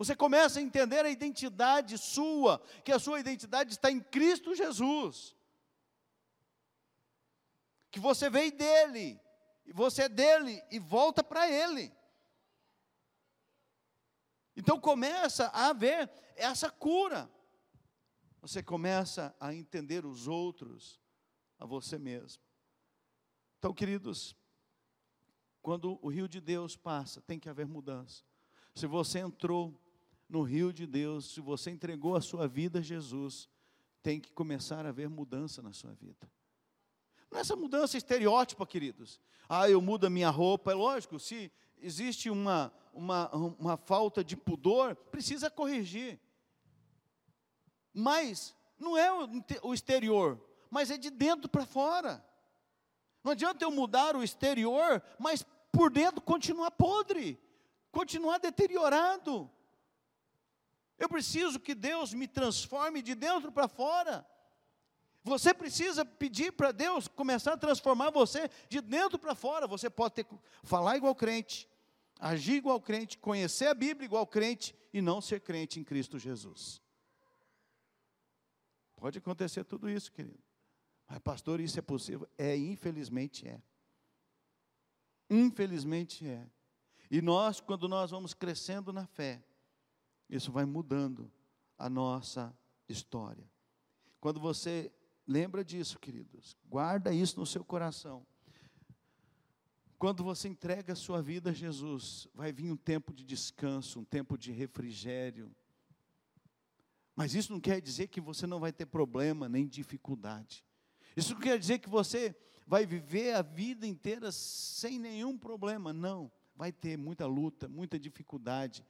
Você 0.00 0.16
começa 0.16 0.58
a 0.58 0.62
entender 0.62 1.04
a 1.04 1.10
identidade 1.10 1.98
sua, 1.98 2.58
que 2.82 2.90
a 2.90 2.98
sua 2.98 3.20
identidade 3.20 3.72
está 3.72 3.90
em 3.90 4.00
Cristo 4.00 4.54
Jesus. 4.54 5.36
Que 7.90 8.00
você 8.00 8.30
veio 8.30 8.50
dele, 8.50 9.20
e 9.66 9.74
você 9.74 10.04
é 10.04 10.08
dele 10.08 10.64
e 10.70 10.78
volta 10.78 11.22
para 11.22 11.50
ele. 11.50 11.92
Então 14.56 14.80
começa 14.80 15.48
a 15.48 15.68
haver 15.68 16.10
essa 16.34 16.70
cura. 16.70 17.30
Você 18.40 18.62
começa 18.62 19.36
a 19.38 19.52
entender 19.52 20.06
os 20.06 20.26
outros, 20.26 20.98
a 21.58 21.66
você 21.66 21.98
mesmo. 21.98 22.42
Então, 23.58 23.74
queridos, 23.74 24.34
quando 25.60 25.98
o 26.00 26.08
rio 26.08 26.26
de 26.26 26.40
Deus 26.40 26.74
passa, 26.74 27.20
tem 27.20 27.38
que 27.38 27.50
haver 27.50 27.66
mudança. 27.66 28.24
Se 28.74 28.86
você 28.86 29.18
entrou 29.18 29.78
no 30.30 30.42
rio 30.42 30.72
de 30.72 30.86
Deus, 30.86 31.34
se 31.34 31.40
você 31.40 31.70
entregou 31.70 32.14
a 32.14 32.20
sua 32.20 32.46
vida 32.46 32.78
a 32.78 32.82
Jesus, 32.82 33.48
tem 34.02 34.20
que 34.20 34.32
começar 34.32 34.86
a 34.86 34.90
haver 34.90 35.08
mudança 35.08 35.60
na 35.60 35.72
sua 35.72 35.92
vida. 35.92 36.30
Não 37.30 37.38
é 37.38 37.40
essa 37.40 37.56
mudança 37.56 37.96
estereótipa, 37.96 38.64
queridos. 38.64 39.20
Ah, 39.48 39.68
eu 39.68 39.82
mudo 39.82 40.06
a 40.06 40.10
minha 40.10 40.30
roupa, 40.30 40.70
é 40.70 40.74
lógico, 40.74 41.18
se 41.18 41.50
existe 41.82 42.30
uma, 42.30 42.72
uma, 42.92 43.28
uma 43.34 43.76
falta 43.76 44.22
de 44.22 44.36
pudor, 44.36 44.94
precisa 44.94 45.50
corrigir. 45.50 46.20
Mas 47.92 48.54
não 48.78 48.96
é 48.96 49.10
o 49.62 49.74
exterior, 49.74 50.40
mas 50.70 50.90
é 50.90 50.96
de 50.96 51.10
dentro 51.10 51.50
para 51.50 51.66
fora. 51.66 52.24
Não 53.24 53.32
adianta 53.32 53.64
eu 53.64 53.70
mudar 53.70 54.14
o 54.14 54.22
exterior, 54.22 55.02
mas 55.18 55.44
por 55.72 55.90
dentro 55.90 56.20
continuar 56.20 56.70
podre, 56.70 57.38
continuar 57.90 58.38
deteriorado. 58.38 59.50
Eu 61.00 61.08
preciso 61.08 61.58
que 61.58 61.74
Deus 61.74 62.12
me 62.12 62.28
transforme 62.28 63.00
de 63.00 63.14
dentro 63.14 63.50
para 63.50 63.66
fora. 63.66 64.24
Você 65.24 65.54
precisa 65.54 66.04
pedir 66.04 66.52
para 66.52 66.72
Deus 66.72 67.08
começar 67.08 67.54
a 67.54 67.56
transformar 67.56 68.10
você 68.10 68.50
de 68.68 68.82
dentro 68.82 69.18
para 69.18 69.34
fora. 69.34 69.66
Você 69.66 69.88
pode 69.88 70.14
ter, 70.14 70.26
falar 70.62 70.98
igual 70.98 71.14
crente, 71.14 71.66
agir 72.18 72.56
igual 72.56 72.78
crente, 72.82 73.16
conhecer 73.16 73.66
a 73.66 73.74
Bíblia 73.74 74.04
igual 74.04 74.26
crente 74.26 74.74
e 74.92 75.00
não 75.00 75.22
ser 75.22 75.40
crente 75.40 75.80
em 75.80 75.84
Cristo 75.84 76.18
Jesus. 76.18 76.82
Pode 78.94 79.16
acontecer 79.16 79.64
tudo 79.64 79.88
isso, 79.88 80.12
querido. 80.12 80.38
Mas, 81.08 81.18
pastor, 81.20 81.60
isso 81.60 81.78
é 81.78 81.82
possível? 81.82 82.28
É, 82.36 82.54
infelizmente 82.54 83.48
é. 83.48 83.62
Infelizmente 85.30 86.28
é. 86.28 86.46
E 87.10 87.22
nós, 87.22 87.58
quando 87.58 87.88
nós 87.88 88.10
vamos 88.10 88.34
crescendo 88.34 88.92
na 88.92 89.06
fé, 89.06 89.42
isso 90.30 90.52
vai 90.52 90.64
mudando 90.64 91.30
a 91.76 91.90
nossa 91.90 92.56
história. 92.88 93.50
Quando 94.20 94.38
você 94.38 94.92
lembra 95.26 95.64
disso, 95.64 95.98
queridos, 95.98 96.56
guarda 96.68 97.12
isso 97.12 97.38
no 97.40 97.46
seu 97.46 97.64
coração. 97.64 98.24
Quando 99.98 100.22
você 100.22 100.48
entrega 100.48 100.92
a 100.92 100.96
sua 100.96 101.20
vida 101.20 101.50
a 101.50 101.52
Jesus, 101.52 102.28
vai 102.32 102.52
vir 102.52 102.70
um 102.70 102.76
tempo 102.76 103.12
de 103.12 103.24
descanso, 103.24 104.00
um 104.00 104.04
tempo 104.04 104.38
de 104.38 104.52
refrigério. 104.52 105.54
Mas 107.14 107.34
isso 107.34 107.52
não 107.52 107.60
quer 107.60 107.80
dizer 107.82 108.06
que 108.06 108.20
você 108.20 108.46
não 108.46 108.60
vai 108.60 108.72
ter 108.72 108.86
problema 108.86 109.48
nem 109.48 109.66
dificuldade. 109.66 110.64
Isso 111.16 111.34
não 111.34 111.40
quer 111.40 111.58
dizer 111.58 111.80
que 111.80 111.88
você 111.88 112.34
vai 112.66 112.86
viver 112.86 113.34
a 113.34 113.42
vida 113.42 113.86
inteira 113.86 114.30
sem 114.32 114.98
nenhum 114.98 115.36
problema. 115.36 115.92
Não, 115.92 116.30
vai 116.54 116.72
ter 116.72 116.96
muita 116.96 117.26
luta, 117.26 117.68
muita 117.68 117.98
dificuldade 117.98 118.86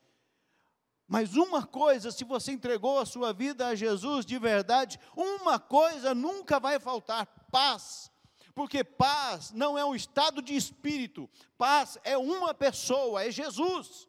mas 1.10 1.34
uma 1.34 1.66
coisa, 1.66 2.12
se 2.12 2.22
você 2.22 2.52
entregou 2.52 3.00
a 3.00 3.04
sua 3.04 3.32
vida 3.32 3.66
a 3.66 3.74
Jesus 3.74 4.24
de 4.24 4.38
verdade, 4.38 4.96
uma 5.16 5.58
coisa 5.58 6.14
nunca 6.14 6.60
vai 6.60 6.78
faltar: 6.78 7.26
paz. 7.50 8.12
Porque 8.54 8.84
paz 8.84 9.50
não 9.50 9.76
é 9.76 9.84
um 9.84 9.92
estado 9.92 10.40
de 10.40 10.54
espírito, 10.54 11.28
paz 11.58 11.98
é 12.04 12.16
uma 12.16 12.54
pessoa, 12.54 13.24
é 13.24 13.30
Jesus. 13.32 14.08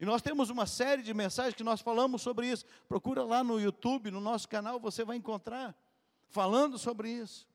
E 0.00 0.04
nós 0.04 0.20
temos 0.20 0.50
uma 0.50 0.66
série 0.66 1.02
de 1.02 1.14
mensagens 1.14 1.54
que 1.54 1.62
nós 1.62 1.80
falamos 1.80 2.20
sobre 2.20 2.48
isso. 2.48 2.64
Procura 2.88 3.22
lá 3.22 3.44
no 3.44 3.60
YouTube, 3.60 4.10
no 4.10 4.20
nosso 4.20 4.48
canal, 4.48 4.80
você 4.80 5.04
vai 5.04 5.16
encontrar 5.16 5.72
falando 6.30 6.78
sobre 6.78 7.10
isso. 7.10 7.46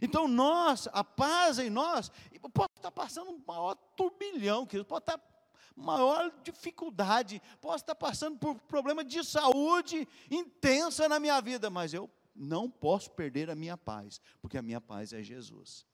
Então 0.00 0.28
nós, 0.28 0.88
a 0.92 1.02
paz 1.02 1.58
em 1.58 1.70
nós, 1.70 2.08
pode 2.54 2.70
estar 2.76 2.92
passando 2.92 3.32
um 3.32 3.42
maior 3.44 3.74
turbilhão, 3.96 4.64
pode 4.64 5.02
estar 5.02 5.20
maior 5.76 6.32
dificuldade, 6.42 7.40
posso 7.60 7.84
estar 7.84 7.94
passando 7.94 8.38
por 8.38 8.58
problema 8.62 9.04
de 9.04 9.22
saúde 9.22 10.08
intensa 10.30 11.08
na 11.08 11.20
minha 11.20 11.40
vida, 11.40 11.68
mas 11.68 11.92
eu 11.92 12.10
não 12.34 12.70
posso 12.70 13.10
perder 13.10 13.50
a 13.50 13.54
minha 13.54 13.76
paz, 13.76 14.20
porque 14.40 14.56
a 14.56 14.62
minha 14.62 14.80
paz 14.80 15.12
é 15.12 15.22
Jesus. 15.22 15.86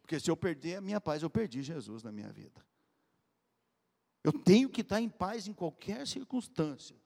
Porque 0.00 0.20
se 0.20 0.30
eu 0.30 0.36
perder 0.36 0.76
a 0.76 0.80
minha 0.80 1.00
paz, 1.00 1.22
eu 1.22 1.30
perdi 1.30 1.62
Jesus 1.62 2.02
na 2.02 2.12
minha 2.12 2.32
vida. 2.32 2.64
Eu 4.22 4.32
tenho 4.32 4.68
que 4.68 4.82
estar 4.82 5.00
em 5.00 5.08
paz 5.08 5.48
em 5.48 5.52
qualquer 5.52 6.06
circunstância. 6.06 6.96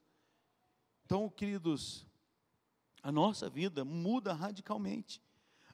Então, 1.04 1.28
queridos, 1.28 2.06
a 3.02 3.10
nossa 3.10 3.48
vida 3.48 3.84
muda 3.84 4.32
radicalmente. 4.32 5.22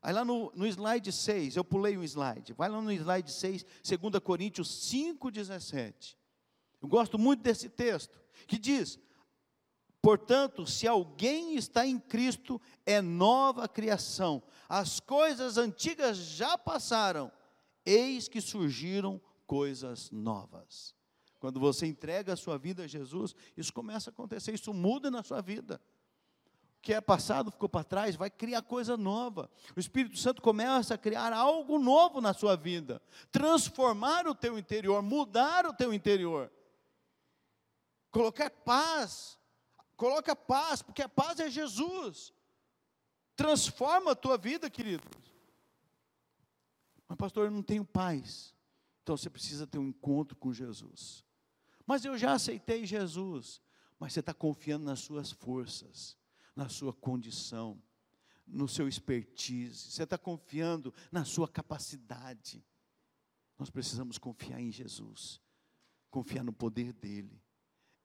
Aí 0.01 0.13
lá 0.13 0.25
no, 0.25 0.53
no 0.55 0.67
slide 0.67 1.11
6, 1.11 1.57
eu 1.57 1.65
pulei 1.65 1.97
um 1.99 2.03
slide, 2.03 2.53
vai 2.53 2.69
lá 2.69 2.81
no 2.81 2.93
slide 2.93 3.31
6, 3.33 3.65
2 3.83 4.23
Coríntios 4.23 4.69
5, 4.89 5.31
17. 5.31 6.17
Eu 6.81 6.89
gosto 6.89 7.19
muito 7.19 7.43
desse 7.43 7.69
texto, 7.69 8.19
que 8.47 8.59
diz: 8.59 8.99
Portanto, 10.07 10.65
se 10.67 10.87
alguém 10.87 11.57
está 11.57 11.85
em 11.85 11.99
Cristo, 11.99 12.61
é 12.85 13.03
nova 13.03 13.67
criação. 13.67 14.41
As 14.69 15.01
coisas 15.01 15.59
antigas 15.59 16.17
já 16.17 16.57
passaram, 16.57 17.33
eis 17.85 18.29
que 18.29 18.41
surgiram 18.41 19.21
coisas 19.47 20.11
novas. 20.13 20.95
Quando 21.41 21.59
você 21.59 21.87
entrega 21.87 22.33
a 22.33 22.37
sua 22.37 22.57
vida 22.57 22.85
a 22.85 22.87
Jesus, 22.87 23.35
isso 23.57 23.73
começa 23.73 24.11
a 24.11 24.13
acontecer, 24.13 24.55
isso 24.55 24.73
muda 24.73 25.11
na 25.11 25.23
sua 25.23 25.41
vida. 25.41 25.81
O 26.79 26.83
que 26.83 26.95
é 26.95 27.01
passado 27.01 27.51
ficou 27.51 27.69
para 27.69 27.83
trás, 27.83 28.15
vai 28.15 28.31
criar 28.31 28.63
coisa 28.63 28.97
nova. 28.97 29.51
O 29.77 29.81
Espírito 29.81 30.17
Santo 30.17 30.41
começa 30.41 30.95
a 30.95 30.99
criar 30.99 31.33
algo 31.33 31.81
novo 31.81 32.21
na 32.21 32.33
sua 32.33 32.57
vida, 32.57 33.03
transformar 33.33 34.29
o 34.29 34.37
teu 34.37 34.57
interior, 34.57 35.03
mudar 35.03 35.67
o 35.67 35.73
teu 35.73 35.93
interior. 35.93 36.49
Colocar 38.17 38.49
paz, 38.49 39.39
coloca 39.95 40.35
paz, 40.35 40.81
porque 40.81 41.03
a 41.03 41.09
paz 41.09 41.39
é 41.39 41.51
Jesus. 41.51 42.33
Transforma 43.37 44.13
a 44.13 44.17
tua 44.17 44.39
vida, 44.39 44.71
querido. 44.71 45.07
Mas, 47.07 47.19
pastor, 47.19 47.45
eu 47.45 47.51
não 47.51 47.63
tenho 47.63 47.85
paz. 47.85 48.55
Então 49.03 49.19
você 49.19 49.29
precisa 49.29 49.67
ter 49.67 49.77
um 49.77 49.89
encontro 49.89 50.35
com 50.35 50.51
Jesus. 50.51 51.27
Mas 51.87 52.07
eu 52.07 52.17
já 52.17 52.33
aceitei 52.33 52.87
Jesus. 52.87 53.61
Mas 53.99 54.15
você 54.15 54.21
está 54.21 54.33
confiando 54.33 54.87
nas 54.87 55.01
suas 55.01 55.31
forças, 55.31 56.17
na 56.55 56.71
sua 56.71 56.95
condição, 56.95 57.79
no 58.47 58.67
seu 58.67 58.89
expertise. 58.89 59.91
Você 59.91 60.05
está 60.05 60.17
confiando 60.17 60.95
na 61.13 61.27
sua 61.27 61.47
capacidade. 61.47 62.65
Nós 63.59 63.69
precisamos 63.69 64.17
confiar 64.17 64.59
em 64.59 64.73
Jesus, 64.73 65.39
confiar 66.11 66.43
no 66.43 66.53
poder 66.55 66.95
dEle 66.95 67.45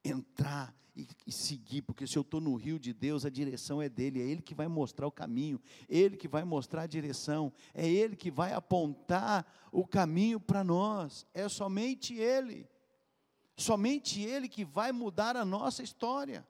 entrar 0.04 0.76
e, 0.96 1.08
e, 1.26 1.32
seguir, 1.32 1.82
porque 1.82 2.06
se 2.06 2.18
eu 2.18 2.22
estou 2.22 2.42
no 2.42 2.56
rio 2.56 2.78
de 2.78 2.94
Deus, 2.94 3.26
a 3.26 3.30
direção 3.30 3.82
é 3.82 3.88
dele, 3.88 4.22
é 4.22 4.26
ele 4.26 4.42
que 4.42 4.54
vai 4.54 4.68
mostrar 4.68 5.08
o 5.08 5.12
caminho, 5.12 5.62
ele 5.88 6.18
que 6.18 6.28
vai 6.28 6.44
mostrar 6.44 6.84
a 6.84 6.88
direção, 6.88 7.52
é 7.74 7.88
ele 7.88 8.16
que 8.16 8.30
vai 8.30 8.54
apontar 8.54 9.46
o 9.72 9.88
caminho 9.88 10.40
para 10.40 10.64
nós, 10.64 11.26
é 11.34 11.48
somente 11.48 12.14
ele, 12.14 12.70
somente 13.56 14.22
ele 14.22 14.50
que 14.50 14.66
vai 14.66 14.92
mudar 14.92 15.38
a 15.38 15.46
nossa 15.46 15.82
história. 15.82 16.46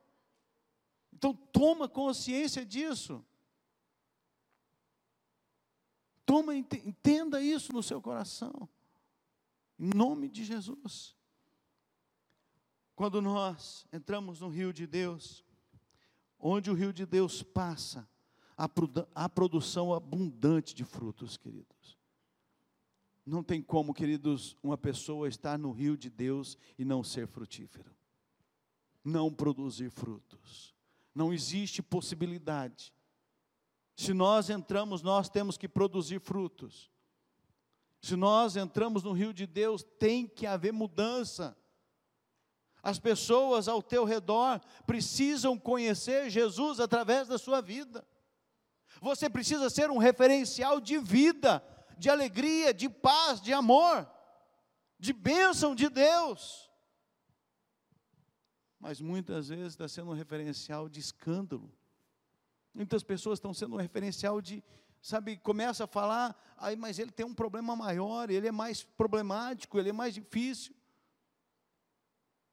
Então, 1.13 1.33
toma 1.33 1.87
consciência 1.87 2.65
disso. 2.65 3.23
Toma, 6.25 6.55
entenda 6.55 7.41
isso 7.41 7.73
no 7.73 7.83
seu 7.83 8.01
coração. 8.01 8.67
Em 9.77 9.91
nome 9.93 10.29
de 10.29 10.43
Jesus. 10.43 11.15
Quando 13.01 13.19
nós 13.19 13.87
entramos 13.91 14.41
no 14.41 14.47
rio 14.47 14.71
de 14.71 14.85
Deus, 14.85 15.43
onde 16.39 16.69
o 16.69 16.75
rio 16.75 16.93
de 16.93 17.03
Deus 17.03 17.41
passa, 17.41 18.07
a 19.15 19.27
produção 19.27 19.91
abundante 19.91 20.75
de 20.75 20.83
frutos, 20.83 21.35
queridos. 21.35 21.97
Não 23.25 23.41
tem 23.41 23.59
como, 23.59 23.91
queridos, 23.91 24.55
uma 24.61 24.77
pessoa 24.77 25.27
estar 25.27 25.57
no 25.57 25.71
rio 25.71 25.97
de 25.97 26.11
Deus 26.11 26.55
e 26.77 26.85
não 26.85 27.03
ser 27.03 27.25
frutífero, 27.25 27.89
não 29.03 29.33
produzir 29.33 29.89
frutos. 29.89 30.75
Não 31.15 31.33
existe 31.33 31.81
possibilidade. 31.81 32.93
Se 33.95 34.13
nós 34.13 34.47
entramos, 34.51 35.01
nós 35.01 35.27
temos 35.27 35.57
que 35.57 35.67
produzir 35.67 36.19
frutos. 36.19 36.91
Se 37.99 38.15
nós 38.15 38.55
entramos 38.55 39.01
no 39.01 39.11
rio 39.11 39.33
de 39.33 39.47
Deus, 39.47 39.81
tem 39.97 40.27
que 40.27 40.45
haver 40.45 40.71
mudança. 40.71 41.57
As 42.83 42.99
pessoas 42.99 43.67
ao 43.67 43.81
teu 43.81 44.03
redor 44.05 44.59
precisam 44.85 45.57
conhecer 45.57 46.29
Jesus 46.29 46.79
através 46.79 47.27
da 47.27 47.37
sua 47.37 47.61
vida. 47.61 48.05
Você 48.99 49.29
precisa 49.29 49.69
ser 49.69 49.89
um 49.91 49.97
referencial 49.97 50.81
de 50.81 50.97
vida, 50.97 51.63
de 51.97 52.09
alegria, 52.09 52.73
de 52.73 52.89
paz, 52.89 53.39
de 53.39 53.53
amor, 53.53 54.09
de 54.97 55.13
bênção 55.13 55.75
de 55.75 55.89
Deus. 55.89 56.69
Mas 58.79 58.99
muitas 58.99 59.49
vezes 59.49 59.67
está 59.67 59.87
sendo 59.87 60.09
um 60.09 60.15
referencial 60.15 60.89
de 60.89 60.99
escândalo. 60.99 61.71
Muitas 62.73 63.03
pessoas 63.03 63.37
estão 63.37 63.53
sendo 63.53 63.75
um 63.75 63.79
referencial 63.79 64.41
de, 64.41 64.63
sabe, 65.01 65.37
começa 65.37 65.83
a 65.83 65.87
falar, 65.87 66.35
aí, 66.57 66.75
mas 66.75 66.97
ele 66.97 67.11
tem 67.11 67.25
um 67.25 67.33
problema 67.33 67.75
maior, 67.75 68.31
ele 68.31 68.47
é 68.47 68.51
mais 68.51 68.83
problemático, 68.83 69.77
ele 69.77 69.89
é 69.89 69.93
mais 69.93 70.15
difícil. 70.15 70.73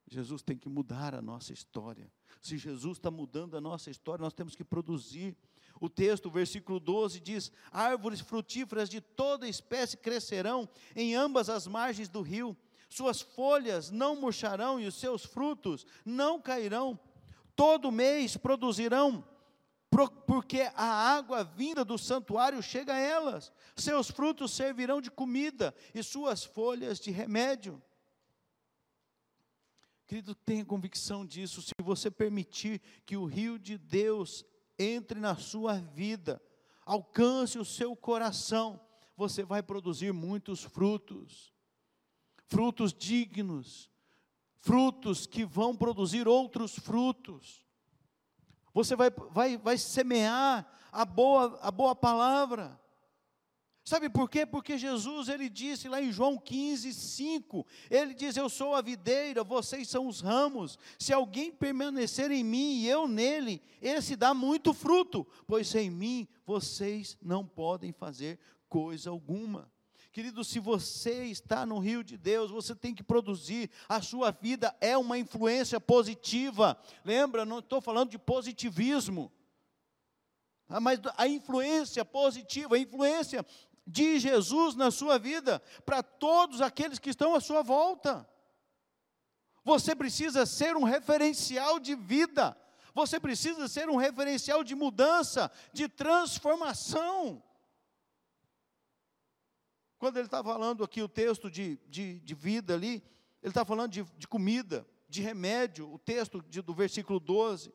Jesus 0.09 0.41
tem 0.41 0.57
que 0.57 0.67
mudar 0.67 1.13
a 1.13 1.21
nossa 1.21 1.53
história. 1.53 2.11
Se 2.41 2.57
Jesus 2.57 2.97
está 2.97 3.11
mudando 3.11 3.55
a 3.55 3.61
nossa 3.61 3.91
história, 3.91 4.23
nós 4.23 4.33
temos 4.33 4.55
que 4.55 4.63
produzir. 4.63 5.37
O 5.79 5.87
texto, 5.87 6.29
versículo 6.31 6.79
12 6.79 7.19
diz: 7.19 7.51
Árvores 7.71 8.19
frutíferas 8.19 8.89
de 8.89 8.99
toda 8.99 9.47
espécie 9.47 9.97
crescerão 9.97 10.67
em 10.95 11.15
ambas 11.15 11.49
as 11.49 11.67
margens 11.67 12.09
do 12.09 12.21
rio, 12.21 12.57
suas 12.89 13.21
folhas 13.21 13.91
não 13.91 14.15
murcharão 14.15 14.79
e 14.79 14.87
os 14.87 14.95
seus 14.95 15.23
frutos 15.23 15.85
não 16.03 16.41
cairão. 16.41 16.99
Todo 17.55 17.91
mês 17.91 18.35
produzirão, 18.35 19.23
porque 20.25 20.61
a 20.75 21.13
água 21.13 21.43
vinda 21.43 21.85
do 21.85 21.97
santuário 21.97 22.63
chega 22.63 22.93
a 22.93 22.99
elas. 22.99 23.51
Seus 23.75 24.09
frutos 24.09 24.51
servirão 24.51 24.99
de 25.01 25.11
comida 25.11 25.75
e 25.93 26.01
suas 26.01 26.43
folhas 26.43 26.99
de 26.99 27.11
remédio. 27.11 27.81
Querido, 30.09 30.33
tenha 30.33 30.65
convicção 30.65 31.23
disso. 31.23 31.61
Se 31.61 31.71
você 31.83 32.09
permitir 32.09 32.81
que 33.05 33.15
o 33.15 33.25
rio 33.25 33.59
de 33.59 33.77
Deus 33.77 34.43
entre 34.75 35.19
na 35.19 35.35
sua 35.35 35.75
vida, 35.75 36.41
alcance 36.83 37.59
o 37.59 37.63
seu 37.63 37.95
coração, 37.95 38.81
você 39.15 39.43
vai 39.43 39.61
produzir 39.61 40.11
muitos 40.11 40.63
frutos, 40.63 41.53
frutos 42.47 42.91
dignos, 42.91 43.87
frutos 44.57 45.27
que 45.27 45.45
vão 45.45 45.77
produzir 45.77 46.27
outros 46.27 46.73
frutos. 46.75 47.63
Você 48.73 48.95
vai, 48.95 49.11
vai, 49.11 49.57
vai 49.59 49.77
semear 49.77 50.67
a 50.91 51.05
boa, 51.05 51.59
a 51.61 51.69
boa 51.69 51.93
palavra. 51.93 52.81
Sabe 53.89 54.07
por 54.07 54.29
quê? 54.29 54.45
Porque 54.45 54.77
Jesus, 54.77 55.29
ele 55.29 55.49
disse 55.49 55.89
lá 55.89 55.99
em 55.99 56.11
João 56.11 56.37
15, 56.37 56.93
5, 56.93 57.65
ele 57.89 58.13
diz: 58.13 58.37
Eu 58.37 58.47
sou 58.47 58.75
a 58.75 58.83
videira, 58.83 59.43
vocês 59.43 59.89
são 59.89 60.05
os 60.05 60.21
ramos. 60.21 60.77
Se 60.99 61.11
alguém 61.11 61.51
permanecer 61.51 62.29
em 62.29 62.43
mim 62.43 62.73
e 62.75 62.87
eu 62.87 63.07
nele, 63.07 63.59
esse 63.81 64.15
dá 64.15 64.31
muito 64.31 64.75
fruto, 64.75 65.25
pois 65.47 65.67
sem 65.67 65.89
mim 65.89 66.27
vocês 66.45 67.17
não 67.19 67.43
podem 67.43 67.91
fazer 67.91 68.37
coisa 68.69 69.09
alguma. 69.09 69.67
Querido, 70.11 70.43
se 70.43 70.59
você 70.59 71.23
está 71.23 71.65
no 71.65 71.79
rio 71.79 72.03
de 72.03 72.15
Deus, 72.15 72.51
você 72.51 72.75
tem 72.75 72.93
que 72.93 73.01
produzir, 73.01 73.71
a 73.87 74.03
sua 74.03 74.29
vida 74.29 74.71
é 74.79 74.95
uma 74.99 75.17
influência 75.17 75.81
positiva. 75.81 76.79
Lembra, 77.03 77.43
não 77.43 77.57
estou 77.57 77.81
falando 77.81 78.11
de 78.11 78.19
positivismo. 78.19 79.31
Ah, 80.69 80.79
mas 80.79 80.99
a 81.17 81.27
influência 81.27 82.05
positiva, 82.05 82.75
a 82.75 82.79
influência 82.79 83.43
de 83.89 84.19
Jesus 84.19 84.75
na 84.75 84.91
sua 84.91 85.17
vida 85.17 85.59
para 85.83 86.03
todos 86.03 86.61
aqueles 86.61 86.99
que 86.99 87.09
estão 87.09 87.33
à 87.33 87.41
sua 87.41 87.63
volta. 87.63 88.29
Você 89.63 89.95
precisa 89.95 90.45
ser 90.45 90.77
um 90.77 90.83
referencial 90.83 91.79
de 91.79 91.95
vida. 91.95 92.55
Você 92.93 93.19
precisa 93.19 93.67
ser 93.67 93.89
um 93.89 93.95
referencial 93.95 94.63
de 94.63 94.75
mudança, 94.75 95.51
de 95.73 95.87
transformação. 95.87 97.43
Quando 99.97 100.17
ele 100.17 100.27
está 100.27 100.43
falando 100.43 100.83
aqui 100.83 101.01
o 101.01 101.09
texto 101.09 101.49
de, 101.49 101.77
de, 101.87 102.19
de 102.19 102.35
vida 102.35 102.73
ali, 102.73 103.03
ele 103.41 103.51
está 103.51 103.65
falando 103.65 103.91
de, 103.91 104.03
de, 104.17 104.27
comida, 104.27 104.87
de 105.07 105.21
remédio, 105.21 105.91
o 105.91 105.97
texto 105.97 106.41
de, 106.43 106.61
do 106.61 106.73
versículo 106.73 107.19
12. 107.19 107.73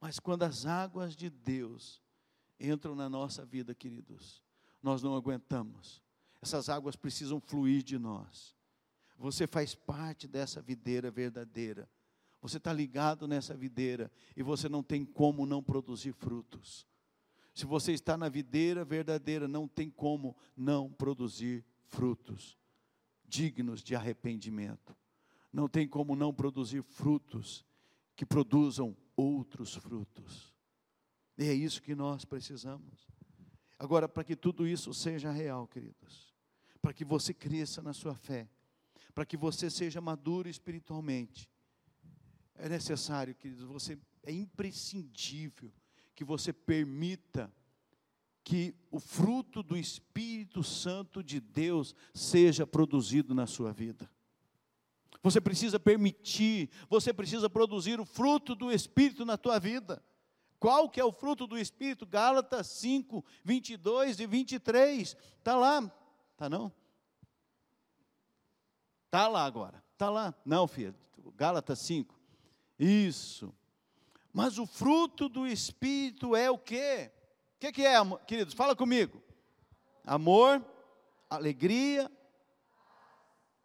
Mas 0.00 0.18
quando 0.18 0.42
as 0.42 0.66
águas 0.66 1.14
de 1.14 1.28
Deus 1.30 2.02
entram 2.58 2.94
na 2.94 3.08
nossa 3.08 3.44
vida, 3.44 3.74
queridos, 3.74 4.43
nós 4.84 5.02
não 5.02 5.16
aguentamos. 5.16 6.02
Essas 6.42 6.68
águas 6.68 6.94
precisam 6.94 7.40
fluir 7.40 7.82
de 7.82 7.98
nós. 7.98 8.54
Você 9.18 9.46
faz 9.46 9.74
parte 9.74 10.28
dessa 10.28 10.60
videira 10.60 11.10
verdadeira. 11.10 11.88
Você 12.42 12.58
está 12.58 12.72
ligado 12.72 13.26
nessa 13.26 13.54
videira 13.54 14.12
e 14.36 14.42
você 14.42 14.68
não 14.68 14.82
tem 14.82 15.04
como 15.04 15.46
não 15.46 15.62
produzir 15.62 16.12
frutos. 16.12 16.86
Se 17.54 17.64
você 17.64 17.92
está 17.92 18.16
na 18.18 18.28
videira 18.28 18.84
verdadeira, 18.84 19.48
não 19.48 19.66
tem 19.66 19.88
como 19.88 20.36
não 20.54 20.92
produzir 20.92 21.64
frutos 21.86 22.58
dignos 23.26 23.82
de 23.82 23.96
arrependimento. 23.96 24.94
Não 25.52 25.68
tem 25.68 25.88
como 25.88 26.14
não 26.14 26.34
produzir 26.34 26.82
frutos 26.82 27.64
que 28.14 28.26
produzam 28.26 28.94
outros 29.16 29.74
frutos. 29.74 30.52
E 31.38 31.44
é 31.44 31.54
isso 31.54 31.82
que 31.82 31.94
nós 31.94 32.24
precisamos. 32.24 33.08
Agora, 33.84 34.08
para 34.08 34.24
que 34.24 34.34
tudo 34.34 34.66
isso 34.66 34.94
seja 34.94 35.30
real, 35.30 35.68
queridos, 35.68 36.32
para 36.80 36.94
que 36.94 37.04
você 37.04 37.34
cresça 37.34 37.82
na 37.82 37.92
sua 37.92 38.14
fé, 38.14 38.48
para 39.14 39.26
que 39.26 39.36
você 39.36 39.68
seja 39.68 40.00
maduro 40.00 40.48
espiritualmente, 40.48 41.50
É 42.56 42.68
necessário, 42.68 43.34
queridos, 43.34 43.64
você 43.64 43.98
é 44.22 44.32
imprescindível 44.32 45.70
que 46.14 46.24
você 46.24 46.52
permita 46.52 47.52
que 48.42 48.74
o 48.90 49.00
fruto 49.00 49.62
do 49.62 49.76
Espírito 49.76 50.62
Santo 50.62 51.22
de 51.22 51.40
Deus 51.40 51.94
seja 52.14 52.66
produzido 52.66 53.34
na 53.34 53.46
sua 53.46 53.72
vida. 53.72 54.08
Você 55.22 55.40
precisa 55.40 55.80
permitir, 55.80 56.70
você 56.88 57.12
precisa 57.12 57.50
produzir 57.50 58.00
o 58.00 58.06
fruto 58.06 58.54
do 58.54 58.70
Espírito 58.70 59.24
na 59.24 59.36
tua 59.36 59.58
vida. 59.58 60.02
Qual 60.64 60.88
que 60.88 60.98
é 60.98 61.04
o 61.04 61.12
fruto 61.12 61.46
do 61.46 61.58
Espírito? 61.58 62.06
Gálatas 62.06 62.68
5, 62.68 63.22
22 63.44 64.18
e 64.18 64.26
23. 64.26 65.14
Está 65.38 65.54
lá. 65.56 65.92
Está 66.32 66.48
não? 66.48 66.72
Está 69.04 69.28
lá 69.28 69.44
agora. 69.44 69.84
Está 69.92 70.08
lá. 70.08 70.34
Não, 70.42 70.66
filho. 70.66 70.94
Gálatas 71.36 71.80
5. 71.80 72.18
Isso. 72.78 73.54
Mas 74.32 74.56
o 74.56 74.64
fruto 74.64 75.28
do 75.28 75.46
Espírito 75.46 76.34
é 76.34 76.50
o 76.50 76.56
quê? 76.56 77.12
O 77.56 77.60
que, 77.60 77.70
que 77.70 77.82
é, 77.84 77.96
queridos? 78.26 78.54
Fala 78.54 78.74
comigo. 78.74 79.22
Amor, 80.02 80.64
alegria, 81.28 82.10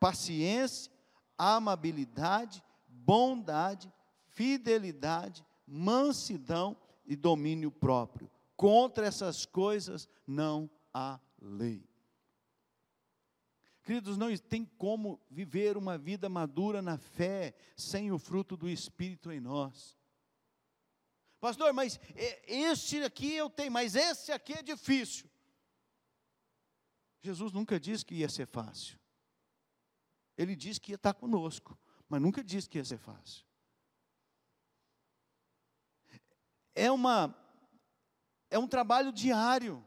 paciência, 0.01 0.91
amabilidade, 1.37 2.61
bondade, 2.89 3.89
fidelidade, 4.27 5.45
mansidão 5.65 6.75
e 7.09 7.15
domínio 7.15 7.71
próprio. 7.71 8.31
Contra 8.55 9.07
essas 9.07 9.43
coisas 9.43 10.07
não 10.27 10.69
há 10.93 11.19
lei. 11.41 11.89
Queridos, 13.81 14.15
não 14.15 14.35
tem 14.37 14.63
como 14.63 15.19
viver 15.31 15.75
uma 15.75 15.97
vida 15.97 16.29
madura 16.29 16.79
na 16.79 16.99
fé 16.99 17.55
sem 17.75 18.11
o 18.11 18.19
fruto 18.19 18.55
do 18.55 18.69
Espírito 18.69 19.31
em 19.31 19.39
nós. 19.39 19.97
Pastor, 21.39 21.73
mas 21.73 21.99
este 22.45 23.01
aqui 23.01 23.33
eu 23.33 23.49
tenho, 23.49 23.71
mas 23.71 23.95
esse 23.95 24.31
aqui 24.31 24.53
é 24.53 24.61
difícil. 24.61 25.27
Jesus 27.21 27.51
nunca 27.51 27.79
disse 27.79 28.05
que 28.05 28.13
ia 28.13 28.29
ser 28.29 28.45
fácil. 28.45 28.99
Ele 30.37 30.55
disse 30.55 30.79
que 30.79 30.91
ia 30.91 30.95
estar 30.95 31.15
conosco, 31.15 31.77
mas 32.07 32.21
nunca 32.21 32.43
disse 32.43 32.69
que 32.69 32.77
ia 32.77 32.85
ser 32.85 32.99
fácil. 32.99 33.48
É 36.79 36.91
uma 36.91 37.35
é 38.49 38.57
um 38.57 38.67
trabalho 38.67 39.11
diário, 39.11 39.85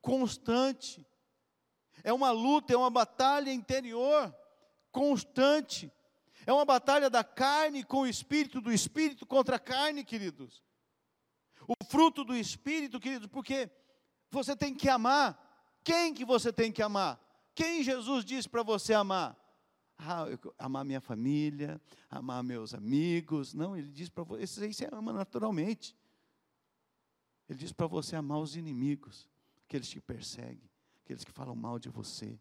constante. 0.00 1.06
É 2.04 2.12
uma 2.12 2.30
luta, 2.30 2.74
é 2.74 2.76
uma 2.76 2.90
batalha 2.90 3.52
interior 3.52 4.34
constante. 4.90 5.90
É 6.46 6.52
uma 6.52 6.64
batalha 6.64 7.08
da 7.08 7.22
carne 7.24 7.84
com 7.84 8.00
o 8.00 8.06
espírito, 8.06 8.60
do 8.60 8.72
espírito 8.72 9.24
contra 9.24 9.56
a 9.56 9.60
carne, 9.60 10.04
queridos. 10.04 10.62
O 11.66 11.74
fruto 11.86 12.24
do 12.24 12.36
espírito, 12.36 12.98
queridos, 12.98 13.28
porque 13.28 13.70
você 14.30 14.56
tem 14.56 14.74
que 14.74 14.88
amar. 14.88 15.38
Quem 15.84 16.12
que 16.12 16.24
você 16.24 16.52
tem 16.52 16.72
que 16.72 16.82
amar? 16.82 17.20
Quem 17.54 17.82
Jesus 17.82 18.24
disse 18.24 18.48
para 18.48 18.62
você 18.62 18.92
amar? 18.92 19.38
Ah, 19.96 20.24
amar 20.58 20.84
minha 20.84 21.00
família, 21.00 21.80
amar 22.10 22.42
meus 22.42 22.74
amigos. 22.74 23.54
Não, 23.54 23.76
ele 23.76 23.88
diz 23.88 24.08
para 24.08 24.24
você, 24.24 24.42
isso 24.42 24.62
aí 24.62 24.74
você 24.74 24.88
ama 24.90 25.12
naturalmente. 25.12 25.96
Ele 27.52 27.58
diz 27.58 27.72
para 27.72 27.86
você 27.86 28.16
amar 28.16 28.38
os 28.38 28.56
inimigos, 28.56 29.28
aqueles 29.66 29.92
que 29.92 30.00
perseguem 30.00 30.72
aqueles 31.12 31.24
que 31.24 31.30
falam 31.30 31.54
mal 31.54 31.78
de 31.78 31.90
você. 31.90 32.40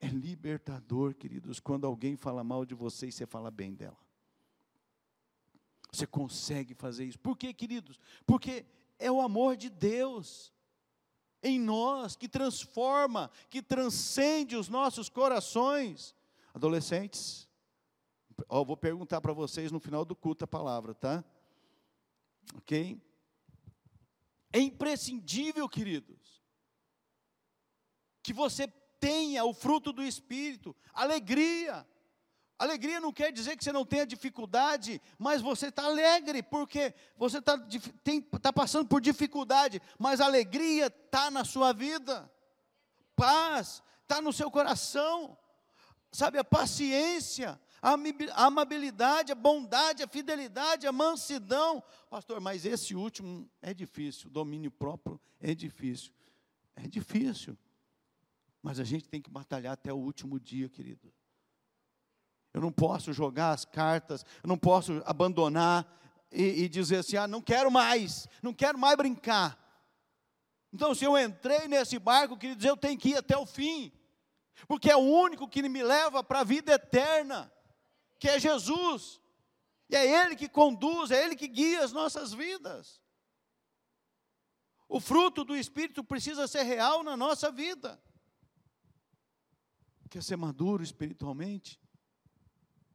É 0.00 0.06
libertador, 0.06 1.14
queridos, 1.14 1.58
quando 1.58 1.86
alguém 1.86 2.16
fala 2.16 2.44
mal 2.44 2.64
de 2.64 2.74
você 2.74 3.08
e 3.08 3.12
você 3.12 3.26
fala 3.26 3.50
bem 3.50 3.74
dela. 3.74 3.98
Você 5.90 6.06
consegue 6.06 6.74
fazer 6.74 7.04
isso. 7.06 7.18
Por 7.18 7.36
quê, 7.36 7.52
queridos? 7.52 7.98
Porque 8.24 8.64
é 8.96 9.10
o 9.10 9.20
amor 9.20 9.56
de 9.56 9.68
Deus 9.68 10.52
em 11.42 11.58
nós 11.58 12.14
que 12.14 12.28
transforma, 12.28 13.28
que 13.50 13.60
transcende 13.60 14.54
os 14.54 14.68
nossos 14.68 15.08
corações. 15.08 16.14
Adolescentes, 16.54 17.48
ó, 18.48 18.62
vou 18.62 18.76
perguntar 18.76 19.20
para 19.20 19.32
vocês 19.32 19.72
no 19.72 19.80
final 19.80 20.04
do 20.04 20.14
culto 20.14 20.44
a 20.44 20.48
palavra, 20.48 20.94
tá? 20.94 21.24
Ok? 22.56 23.00
É 24.52 24.60
imprescindível, 24.60 25.68
queridos, 25.68 26.42
que 28.22 28.32
você 28.32 28.66
tenha 28.98 29.44
o 29.44 29.54
fruto 29.54 29.92
do 29.92 30.02
Espírito, 30.02 30.74
alegria. 30.92 31.86
Alegria 32.58 32.98
não 32.98 33.12
quer 33.12 33.30
dizer 33.30 33.56
que 33.56 33.62
você 33.62 33.70
não 33.70 33.86
tenha 33.86 34.04
dificuldade, 34.04 35.00
mas 35.16 35.40
você 35.40 35.68
está 35.68 35.84
alegre, 35.84 36.42
porque 36.42 36.92
você 37.16 37.38
está 37.38 37.56
tá 38.42 38.52
passando 38.52 38.88
por 38.88 39.00
dificuldade, 39.00 39.80
mas 39.96 40.20
alegria 40.20 40.86
está 40.86 41.30
na 41.30 41.44
sua 41.44 41.72
vida, 41.72 42.28
paz 43.14 43.80
está 44.02 44.20
no 44.20 44.32
seu 44.32 44.50
coração, 44.50 45.38
sabe, 46.10 46.38
a 46.38 46.44
paciência, 46.44 47.60
a 47.80 48.44
amabilidade, 48.44 49.32
a 49.32 49.34
bondade, 49.34 50.02
a 50.02 50.08
fidelidade, 50.08 50.86
a 50.86 50.92
mansidão. 50.92 51.82
Pastor, 52.10 52.40
mas 52.40 52.64
esse 52.64 52.94
último 52.94 53.48
é 53.62 53.72
difícil, 53.72 54.28
domínio 54.30 54.70
próprio 54.70 55.20
é 55.40 55.54
difícil. 55.54 56.12
É 56.74 56.86
difícil. 56.86 57.56
Mas 58.62 58.80
a 58.80 58.84
gente 58.84 59.08
tem 59.08 59.20
que 59.20 59.30
batalhar 59.30 59.72
até 59.72 59.92
o 59.92 59.96
último 59.96 60.38
dia, 60.38 60.68
querido. 60.68 61.12
Eu 62.52 62.60
não 62.60 62.72
posso 62.72 63.12
jogar 63.12 63.52
as 63.52 63.64
cartas, 63.64 64.24
eu 64.42 64.48
não 64.48 64.58
posso 64.58 65.02
abandonar 65.04 65.86
e, 66.32 66.64
e 66.64 66.68
dizer 66.68 66.96
assim: 66.96 67.16
ah, 67.16 67.28
não 67.28 67.40
quero 67.40 67.70
mais, 67.70 68.26
não 68.42 68.52
quero 68.52 68.78
mais 68.78 68.96
brincar. 68.96 69.56
Então, 70.72 70.94
se 70.94 71.04
eu 71.04 71.16
entrei 71.16 71.68
nesse 71.68 71.98
barco, 71.98 72.36
queridos, 72.36 72.64
eu 72.64 72.76
tenho 72.76 72.98
que 72.98 73.10
ir 73.10 73.16
até 73.16 73.36
o 73.36 73.46
fim, 73.46 73.92
porque 74.66 74.90
é 74.90 74.96
o 74.96 75.00
único 75.00 75.48
que 75.48 75.66
me 75.68 75.82
leva 75.82 76.22
para 76.22 76.40
a 76.40 76.44
vida 76.44 76.72
eterna 76.72 77.50
que 78.18 78.28
é 78.28 78.38
Jesus. 78.38 79.20
E 79.88 79.96
é 79.96 80.24
Ele 80.24 80.36
que 80.36 80.48
conduz, 80.48 81.10
é 81.10 81.24
Ele 81.24 81.36
que 81.36 81.48
guia 81.48 81.82
as 81.82 81.92
nossas 81.92 82.32
vidas. 82.32 83.00
O 84.88 85.00
fruto 85.00 85.44
do 85.44 85.56
Espírito 85.56 86.02
precisa 86.02 86.46
ser 86.46 86.62
real 86.62 87.02
na 87.02 87.16
nossa 87.16 87.50
vida. 87.50 88.02
Quer 90.08 90.22
ser 90.22 90.36
maduro 90.36 90.82
espiritualmente? 90.82 91.78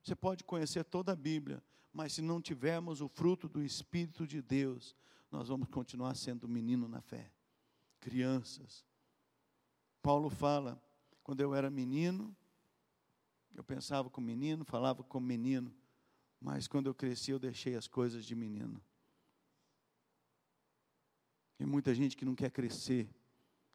Você 0.04 0.16
pode 0.16 0.44
conhecer 0.44 0.84
toda 0.84 1.14
a 1.14 1.16
Bíblia, 1.16 1.64
mas 1.94 2.14
se 2.14 2.22
não 2.22 2.42
tivermos 2.42 3.00
o 3.00 3.08
fruto 3.08 3.48
do 3.48 3.64
Espírito 3.64 4.26
de 4.26 4.42
Deus, 4.42 4.96
nós 5.32 5.48
vamos 5.48 5.70
continuar 5.70 6.16
sendo 6.16 6.48
menino 6.48 6.88
na 6.88 7.02
fé, 7.02 7.32
crianças. 8.00 8.84
Paulo 10.02 10.30
fala: 10.30 10.82
quando 11.24 11.42
eu 11.42 11.54
era 11.54 11.70
menino, 11.70 12.36
eu 13.56 13.64
pensava 13.64 14.10
com 14.10 14.20
menino, 14.20 14.66
falava 14.66 15.04
como 15.04 15.26
menino, 15.26 15.74
mas 16.40 16.68
quando 16.68 16.88
eu 16.88 16.96
cresci 16.96 17.32
eu 17.32 17.40
deixei 17.40 17.76
as 17.76 17.88
coisas 17.88 18.26
de 18.26 18.36
menino. 18.36 18.84
Tem 21.58 21.68
muita 21.68 21.94
gente 21.94 22.18
que 22.18 22.26
não 22.26 22.36
quer 22.36 22.50
crescer, 22.50 23.08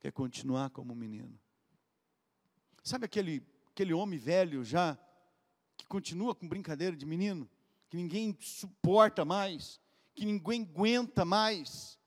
quer 0.01 0.12
continuar 0.12 0.71
como 0.71 0.95
menino. 0.95 1.38
Sabe 2.83 3.05
aquele, 3.05 3.47
aquele 3.71 3.95
homem 3.95 4.19
velho 4.19 4.64
já, 4.64 4.99
que 5.77 5.87
continua 5.87 6.35
com 6.35 6.49
brincadeira 6.49 6.97
de 6.97 7.07
menino, 7.07 7.49
que 7.88 7.97
ninguém 7.97 8.37
suporta 8.41 9.25
mais, 9.25 9.81
que 10.14 10.27
ninguém 10.27 10.62
aguenta 10.62 11.25
mais. 11.25 11.99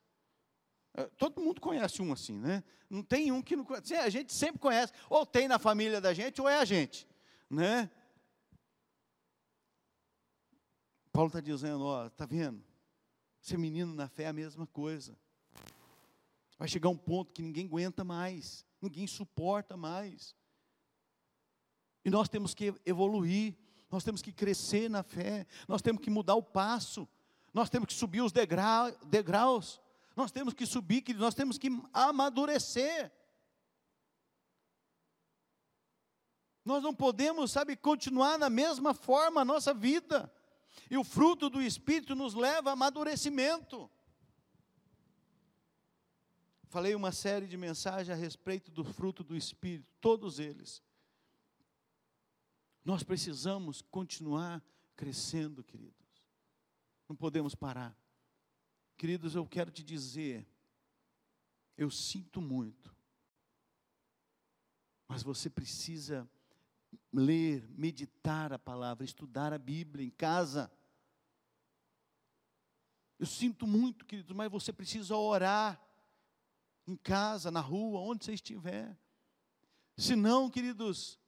É, 0.93 1.05
todo 1.17 1.41
mundo 1.41 1.61
conhece 1.61 2.01
um 2.01 2.11
assim, 2.11 2.37
né? 2.37 2.63
Não 2.89 3.01
tem 3.01 3.31
um 3.31 3.41
que 3.41 3.55
não 3.55 3.63
conhece. 3.63 3.95
A 3.95 4.09
gente 4.09 4.33
sempre 4.33 4.59
conhece, 4.59 4.91
ou 5.09 5.25
tem 5.25 5.47
na 5.47 5.57
família 5.57 6.01
da 6.01 6.13
gente, 6.13 6.41
ou 6.41 6.49
é 6.49 6.57
a 6.57 6.65
gente 6.65 7.07
né? 7.51 7.91
Paulo 11.11 11.27
está 11.27 11.41
dizendo, 11.41 11.83
ó, 11.83 12.07
está 12.07 12.25
vendo? 12.25 12.63
Ser 13.41 13.57
menino 13.57 13.93
na 13.93 14.07
fé 14.07 14.23
é 14.23 14.27
a 14.27 14.33
mesma 14.33 14.65
coisa. 14.65 15.17
Vai 16.57 16.67
chegar 16.67 16.89
um 16.89 16.97
ponto 16.97 17.33
que 17.33 17.41
ninguém 17.41 17.65
aguenta 17.65 18.03
mais, 18.03 18.65
ninguém 18.81 19.05
suporta 19.07 19.75
mais. 19.75 20.35
E 22.05 22.09
nós 22.09 22.29
temos 22.29 22.53
que 22.53 22.73
evoluir, 22.85 23.57
nós 23.89 24.03
temos 24.03 24.21
que 24.21 24.31
crescer 24.31 24.89
na 24.89 25.03
fé, 25.03 25.45
nós 25.67 25.81
temos 25.81 26.01
que 26.01 26.09
mudar 26.09 26.35
o 26.35 26.43
passo, 26.43 27.07
nós 27.53 27.69
temos 27.69 27.87
que 27.87 27.93
subir 27.93 28.21
os 28.21 28.31
degraus, 28.31 29.81
nós 30.15 30.31
temos 30.31 30.53
que 30.53 30.65
subir, 30.65 31.03
nós 31.15 31.35
temos 31.35 31.57
que 31.57 31.67
amadurecer. 31.91 33.11
Nós 36.63 36.83
não 36.83 36.93
podemos, 36.93 37.51
sabe, 37.51 37.75
continuar 37.75 38.37
na 38.37 38.49
mesma 38.49 38.93
forma 38.93 39.41
a 39.41 39.45
nossa 39.45 39.73
vida. 39.73 40.31
E 40.89 40.97
o 40.97 41.03
fruto 41.03 41.49
do 41.49 41.61
Espírito 41.61 42.15
nos 42.15 42.33
leva 42.33 42.69
a 42.69 42.73
amadurecimento. 42.73 43.89
Falei 46.69 46.95
uma 46.95 47.11
série 47.11 47.47
de 47.47 47.57
mensagens 47.57 48.09
a 48.09 48.15
respeito 48.15 48.71
do 48.71 48.83
fruto 48.83 49.23
do 49.23 49.35
Espírito, 49.35 49.89
todos 49.99 50.39
eles. 50.39 50.81
Nós 52.85 53.03
precisamos 53.03 53.81
continuar 53.81 54.63
crescendo, 54.95 55.63
queridos. 55.63 56.23
Não 57.09 57.15
podemos 57.15 57.53
parar. 57.53 57.97
Queridos, 58.97 59.35
eu 59.35 59.45
quero 59.45 59.71
te 59.71 59.83
dizer, 59.83 60.47
eu 61.75 61.89
sinto 61.89 62.39
muito, 62.39 62.95
mas 65.07 65.23
você 65.23 65.49
precisa 65.49 66.29
ler, 67.13 67.67
meditar 67.77 68.53
a 68.53 68.59
palavra, 68.59 69.03
estudar 69.03 69.53
a 69.53 69.57
Bíblia 69.57 70.05
em 70.05 70.09
casa. 70.09 70.71
Eu 73.19 73.25
sinto 73.25 73.67
muito, 73.67 74.05
queridos, 74.05 74.35
mas 74.35 74.51
você 74.51 74.71
precisa 74.71 75.15
orar 75.15 75.79
em 76.87 76.95
casa, 76.95 77.51
na 77.51 77.59
rua, 77.59 77.99
onde 77.99 78.25
você 78.25 78.33
estiver. 78.33 78.97
Senão, 79.97 80.49
queridos, 80.49 81.19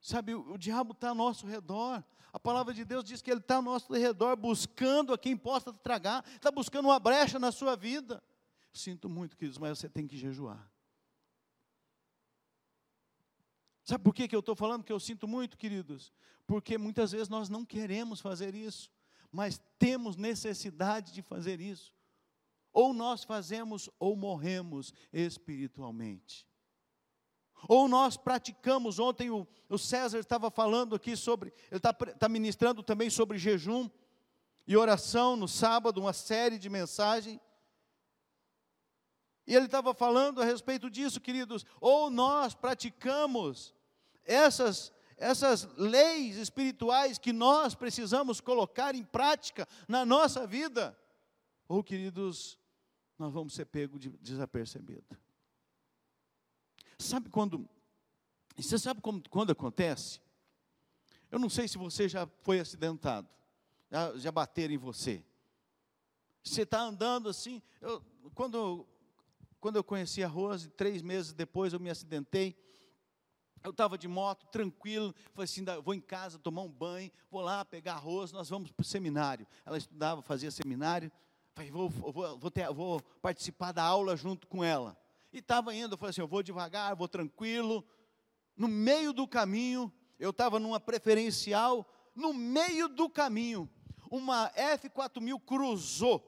sabe, 0.00 0.34
o, 0.34 0.52
o 0.52 0.58
diabo 0.58 0.92
está 0.92 1.10
ao 1.10 1.14
nosso 1.14 1.46
redor. 1.46 2.02
A 2.32 2.38
palavra 2.38 2.72
de 2.72 2.84
Deus 2.84 3.04
diz 3.04 3.22
que 3.22 3.30
ele 3.30 3.40
está 3.40 3.56
ao 3.56 3.62
nosso 3.62 3.92
redor, 3.92 4.36
buscando 4.36 5.12
a 5.12 5.18
quem 5.18 5.36
possa 5.36 5.72
tragar, 5.72 6.24
está 6.34 6.50
buscando 6.50 6.86
uma 6.86 6.98
brecha 6.98 7.38
na 7.38 7.52
sua 7.52 7.76
vida. 7.76 8.22
Sinto 8.72 9.08
muito, 9.08 9.36
queridos, 9.36 9.58
mas 9.58 9.78
você 9.78 9.88
tem 9.88 10.06
que 10.06 10.16
jejuar. 10.16 10.70
Sabe 13.90 14.04
por 14.04 14.14
que, 14.14 14.28
que 14.28 14.36
eu 14.36 14.40
estou 14.40 14.54
falando 14.54 14.84
que 14.84 14.92
eu 14.92 15.00
sinto 15.00 15.26
muito, 15.26 15.58
queridos? 15.58 16.12
Porque 16.46 16.78
muitas 16.78 17.10
vezes 17.10 17.28
nós 17.28 17.48
não 17.48 17.64
queremos 17.64 18.20
fazer 18.20 18.54
isso, 18.54 18.88
mas 19.32 19.60
temos 19.80 20.14
necessidade 20.14 21.12
de 21.12 21.22
fazer 21.22 21.60
isso. 21.60 21.92
Ou 22.72 22.94
nós 22.94 23.24
fazemos 23.24 23.90
ou 23.98 24.14
morremos 24.14 24.94
espiritualmente. 25.12 26.46
Ou 27.66 27.88
nós 27.88 28.16
praticamos, 28.16 29.00
ontem 29.00 29.28
o, 29.28 29.44
o 29.68 29.76
César 29.76 30.20
estava 30.20 30.52
falando 30.52 30.94
aqui 30.94 31.16
sobre, 31.16 31.52
ele 31.68 31.78
está 31.78 31.92
tá 31.92 32.28
ministrando 32.28 32.84
também 32.84 33.10
sobre 33.10 33.38
jejum 33.38 33.90
e 34.68 34.76
oração 34.76 35.34
no 35.34 35.48
sábado, 35.48 36.00
uma 36.00 36.12
série 36.12 36.60
de 36.60 36.70
mensagens. 36.70 37.40
E 39.48 39.56
ele 39.56 39.66
estava 39.66 39.92
falando 39.92 40.40
a 40.40 40.44
respeito 40.44 40.88
disso, 40.88 41.20
queridos. 41.20 41.66
Ou 41.80 42.08
nós 42.08 42.54
praticamos 42.54 43.74
essas, 44.24 44.92
essas 45.16 45.64
leis 45.76 46.36
espirituais 46.36 47.18
que 47.18 47.32
nós 47.32 47.74
precisamos 47.74 48.40
colocar 48.40 48.94
em 48.94 49.04
prática 49.04 49.66
na 49.88 50.04
nossa 50.04 50.46
vida, 50.46 50.96
ou, 51.68 51.84
queridos, 51.84 52.58
nós 53.18 53.32
vamos 53.32 53.54
ser 53.54 53.66
pegos 53.66 54.00
de 54.00 54.08
desapercebido. 54.08 55.16
Sabe 56.98 57.28
quando. 57.30 57.68
Você 58.56 58.78
sabe 58.78 59.00
como, 59.00 59.22
quando 59.28 59.52
acontece? 59.52 60.20
Eu 61.30 61.38
não 61.38 61.48
sei 61.48 61.68
se 61.68 61.78
você 61.78 62.08
já 62.08 62.26
foi 62.42 62.60
acidentado, 62.60 63.28
já, 63.90 64.16
já 64.16 64.32
bateram 64.32 64.74
em 64.74 64.78
você. 64.78 65.24
Você 66.42 66.62
está 66.62 66.80
andando 66.80 67.28
assim. 67.28 67.62
Eu, 67.80 68.02
quando, 68.34 68.86
quando 69.60 69.76
eu 69.76 69.84
conheci 69.84 70.24
a 70.24 70.28
Rose, 70.28 70.68
três 70.70 71.02
meses 71.02 71.32
depois 71.32 71.72
eu 71.72 71.80
me 71.80 71.90
acidentei. 71.90 72.56
Eu 73.62 73.72
estava 73.72 73.98
de 73.98 74.08
moto, 74.08 74.46
tranquilo, 74.46 75.14
falei 75.34 75.44
assim, 75.44 75.64
vou 75.84 75.92
em 75.92 76.00
casa 76.00 76.38
tomar 76.38 76.62
um 76.62 76.68
banho, 76.68 77.10
vou 77.30 77.42
lá 77.42 77.64
pegar 77.64 77.94
arroz, 77.94 78.32
nós 78.32 78.48
vamos 78.48 78.70
para 78.70 78.82
o 78.82 78.86
seminário. 78.86 79.46
Ela 79.66 79.76
estudava, 79.76 80.22
fazia 80.22 80.50
seminário, 80.50 81.12
falei, 81.54 81.70
vou, 81.70 81.90
vou, 81.90 82.38
vou, 82.38 82.50
ter, 82.50 82.72
vou 82.72 83.00
participar 83.20 83.72
da 83.72 83.82
aula 83.82 84.16
junto 84.16 84.46
com 84.46 84.64
ela. 84.64 84.96
E 85.32 85.38
estava 85.38 85.74
indo, 85.74 85.94
eu 85.94 85.98
falei 85.98 86.10
assim, 86.10 86.22
eu 86.22 86.28
vou 86.28 86.42
devagar, 86.42 86.96
vou 86.96 87.06
tranquilo. 87.06 87.84
No 88.56 88.66
meio 88.66 89.12
do 89.12 89.28
caminho, 89.28 89.92
eu 90.18 90.30
estava 90.30 90.58
numa 90.58 90.80
preferencial, 90.80 91.86
no 92.14 92.32
meio 92.32 92.88
do 92.88 93.08
caminho, 93.10 93.68
uma 94.10 94.50
F4000 94.52 95.40
cruzou. 95.40 96.26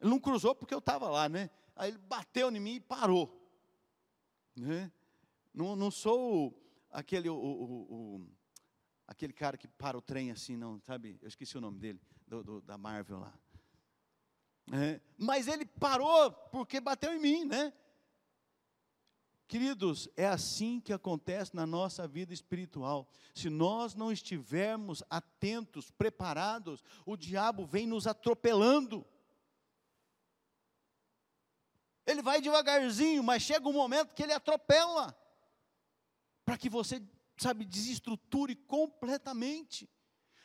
Ele 0.00 0.10
não 0.10 0.18
cruzou 0.18 0.54
porque 0.54 0.74
eu 0.74 0.78
estava 0.78 1.08
lá, 1.08 1.28
né? 1.28 1.48
Aí 1.76 1.90
ele 1.90 1.98
bateu 1.98 2.50
em 2.50 2.60
mim 2.60 2.74
e 2.74 2.80
parou. 2.80 3.40
Né? 4.56 4.90
Não, 5.52 5.76
não 5.76 5.90
sou 5.90 6.58
aquele, 6.90 7.28
o, 7.28 7.34
o, 7.34 8.16
o, 8.16 8.26
aquele 9.06 9.32
cara 9.32 9.58
que 9.58 9.68
para 9.68 9.98
o 9.98 10.02
trem 10.02 10.30
assim, 10.30 10.56
não, 10.56 10.80
sabe? 10.80 11.18
Eu 11.20 11.28
esqueci 11.28 11.56
o 11.58 11.60
nome 11.60 11.78
dele, 11.78 12.00
do, 12.26 12.42
do, 12.42 12.60
da 12.62 12.78
Marvel 12.78 13.18
lá. 13.18 13.38
É, 14.72 15.00
mas 15.18 15.48
ele 15.48 15.66
parou 15.66 16.30
porque 16.50 16.80
bateu 16.80 17.12
em 17.12 17.20
mim, 17.20 17.44
né? 17.44 17.72
Queridos, 19.46 20.08
é 20.16 20.26
assim 20.26 20.80
que 20.80 20.94
acontece 20.94 21.54
na 21.54 21.66
nossa 21.66 22.08
vida 22.08 22.32
espiritual. 22.32 23.06
Se 23.34 23.50
nós 23.50 23.94
não 23.94 24.10
estivermos 24.10 25.02
atentos, 25.10 25.90
preparados, 25.90 26.82
o 27.04 27.18
diabo 27.18 27.66
vem 27.66 27.86
nos 27.86 28.06
atropelando. 28.06 29.04
Ele 32.06 32.22
vai 32.22 32.40
devagarzinho, 32.40 33.22
mas 33.22 33.42
chega 33.42 33.68
um 33.68 33.74
momento 33.74 34.14
que 34.14 34.22
ele 34.22 34.32
atropela 34.32 35.14
para 36.44 36.58
que 36.58 36.68
você, 36.68 37.02
sabe, 37.36 37.64
desestruture 37.64 38.54
completamente, 38.54 39.88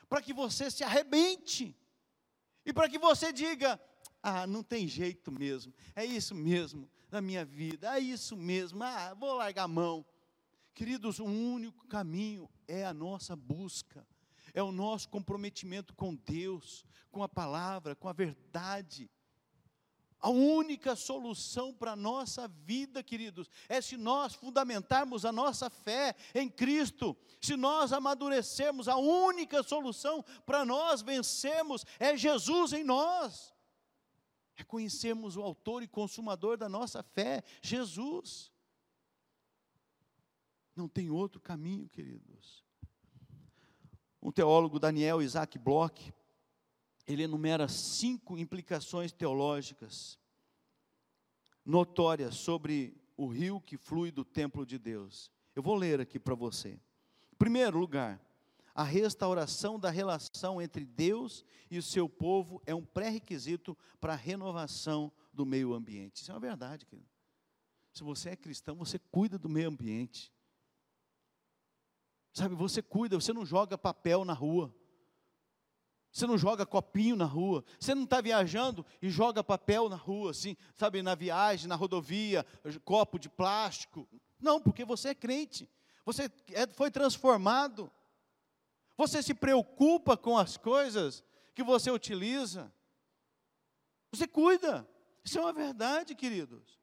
para 0.08 0.22
que 0.22 0.34
você 0.34 0.70
se 0.72 0.84
arrebente, 0.84 1.76
e 2.66 2.74
para 2.74 2.90
que 2.90 3.00
você 3.00 3.32
diga: 3.32 3.80
ah, 4.22 4.46
não 4.46 4.62
tem 4.62 4.88
jeito 4.88 5.32
mesmo, 5.32 5.74
é 5.96 6.06
isso 6.06 6.36
mesmo 6.36 6.90
na 7.10 7.22
minha 7.22 7.46
vida, 7.46 7.96
é 7.96 8.00
isso 8.00 8.36
mesmo, 8.36 8.84
ah, 8.84 9.14
vou 9.14 9.36
largar 9.36 9.64
a 9.64 9.68
mão. 9.68 10.06
Queridos, 10.74 11.20
o 11.20 11.26
único 11.26 11.88
caminho 11.88 12.50
é 12.68 12.86
a 12.86 12.94
nossa 12.94 13.36
busca, 13.36 14.06
é 14.54 14.62
o 14.62 14.72
nosso 14.72 15.10
comprometimento 15.10 15.96
com 15.96 16.14
Deus, 16.14 16.86
com 17.10 17.24
a 17.24 17.30
palavra, 17.30 17.96
com 17.96 18.08
a 18.08 18.14
verdade. 18.14 19.10
A 20.20 20.30
única 20.30 20.96
solução 20.96 21.74
para 21.74 21.92
a 21.92 21.96
nossa 21.96 22.48
vida, 22.48 23.04
queridos, 23.04 23.50
é 23.70 23.80
se 23.80 23.96
nós 23.96 24.34
fundamentarmos 24.34 25.26
a 25.26 25.32
nossa 25.32 25.70
fé 25.70 26.16
em 26.34 26.50
Cristo, 26.50 27.16
se 27.40 27.56
nós 27.56 27.94
amadurecermos, 27.94 28.88
a 28.88 28.98
única 28.98 29.62
solução 29.62 30.26
para 30.46 30.66
nós 30.66 31.02
vencermos 31.02 31.86
é 32.00 32.18
Jesus 32.18 32.74
em 32.74 32.84
nós, 32.84 33.54
é 34.56 34.64
conhecermos 34.64 35.38
o 35.38 35.44
Autor 35.44 35.84
e 35.84 35.88
Consumador 35.88 36.58
da 36.58 36.68
nossa 36.68 37.04
fé, 37.04 37.44
Jesus. 37.62 38.52
Não 40.76 40.88
tem 40.88 41.12
outro 41.12 41.40
caminho, 41.40 41.88
queridos. 41.88 42.66
Um 44.20 44.32
teólogo, 44.32 44.80
Daniel 44.80 45.22
Isaac 45.22 45.60
Bloch, 45.60 46.12
ele 47.08 47.24
enumera 47.24 47.68
cinco 47.68 48.38
implicações 48.38 49.12
teológicas 49.12 50.20
notórias 51.66 52.36
sobre 52.36 52.96
o 53.16 53.28
rio 53.28 53.60
que 53.60 53.78
flui 53.78 54.12
do 54.12 54.24
templo 54.24 54.66
de 54.66 54.78
Deus. 54.78 55.32
Eu 55.56 55.64
vou 55.64 55.76
ler 55.76 56.00
aqui 56.00 56.20
para 56.20 56.36
você. 56.36 56.80
Primeiro 57.38 57.80
lugar, 57.80 58.22
a 58.76 58.84
restauração 58.84 59.80
da 59.80 59.90
relação 59.90 60.62
entre 60.62 60.86
Deus 60.86 61.44
e 61.70 61.78
o 61.78 61.84
seu 61.84 62.08
povo 62.08 62.62
é 62.66 62.76
um 62.76 62.86
pré-requisito 62.86 63.76
para 64.00 64.14
a 64.14 64.16
renovação 64.16 65.12
do 65.34 65.46
meio 65.46 65.74
ambiente. 65.74 66.22
Isso 66.22 66.32
é 66.32 66.34
uma 66.34 66.40
verdade, 66.40 66.86
querido. 66.86 67.10
Se 67.94 68.04
você 68.04 68.30
é 68.30 68.36
cristão, 68.36 68.76
você 68.76 69.00
cuida 69.00 69.40
do 69.40 69.50
meio 69.50 69.70
ambiente. 69.70 70.32
Sabe, 72.32 72.54
você 72.54 72.84
cuida, 72.84 73.20
você 73.20 73.34
não 73.34 73.44
joga 73.44 73.76
papel 73.78 74.24
na 74.24 74.34
rua. 74.34 74.72
Você 76.18 76.26
não 76.26 76.36
joga 76.36 76.66
copinho 76.66 77.16
na 77.16 77.26
rua. 77.26 77.64
Você 77.80 77.94
não 77.94 78.06
está 78.06 78.20
viajando 78.20 78.84
e 79.00 79.08
joga 79.08 79.44
papel 79.44 79.88
na 79.88 79.96
rua, 79.96 80.32
assim, 80.32 80.58
sabe, 80.74 81.04
na 81.04 81.14
viagem, 81.14 81.68
na 81.68 81.76
rodovia, 81.76 82.44
copo 82.84 83.20
de 83.20 83.30
plástico. 83.30 84.10
Não, 84.40 84.60
porque 84.60 84.84
você 84.84 85.10
é 85.10 85.16
crente. 85.16 85.70
Você 86.04 86.24
é, 86.54 86.66
foi 86.74 86.90
transformado. 86.90 87.92
Você 88.98 89.22
se 89.22 89.36
preocupa 89.36 90.18
com 90.18 90.36
as 90.36 90.58
coisas 90.58 91.24
que 91.54 91.62
você 91.64 91.92
utiliza. 91.92 92.74
Você 94.12 94.28
cuida. 94.28 94.90
Isso 95.24 95.38
é 95.38 95.42
uma 95.42 95.54
verdade, 95.54 96.16
queridos. 96.16 96.80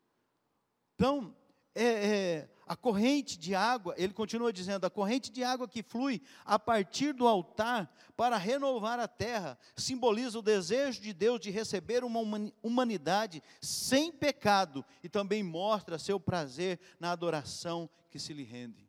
Então, 0.94 1.36
é, 1.74 1.84
é, 1.84 2.48
a 2.66 2.76
corrente 2.76 3.38
de 3.38 3.54
água, 3.54 3.94
ele 3.96 4.12
continua 4.12 4.52
dizendo, 4.52 4.84
a 4.84 4.90
corrente 4.90 5.30
de 5.30 5.44
água 5.44 5.68
que 5.68 5.82
flui 5.82 6.22
a 6.44 6.58
partir 6.58 7.12
do 7.12 7.26
altar 7.26 7.92
para 8.16 8.36
renovar 8.36 8.98
a 8.98 9.08
terra, 9.08 9.58
simboliza 9.76 10.38
o 10.38 10.42
desejo 10.42 11.00
de 11.00 11.12
Deus 11.12 11.40
de 11.40 11.50
receber 11.50 12.04
uma 12.04 12.20
humanidade 12.62 13.42
sem 13.60 14.10
pecado 14.10 14.84
e 15.02 15.08
também 15.08 15.42
mostra 15.42 15.98
seu 15.98 16.18
prazer 16.18 16.80
na 16.98 17.12
adoração 17.12 17.88
que 18.10 18.18
se 18.18 18.32
lhe 18.32 18.44
rende. 18.44 18.88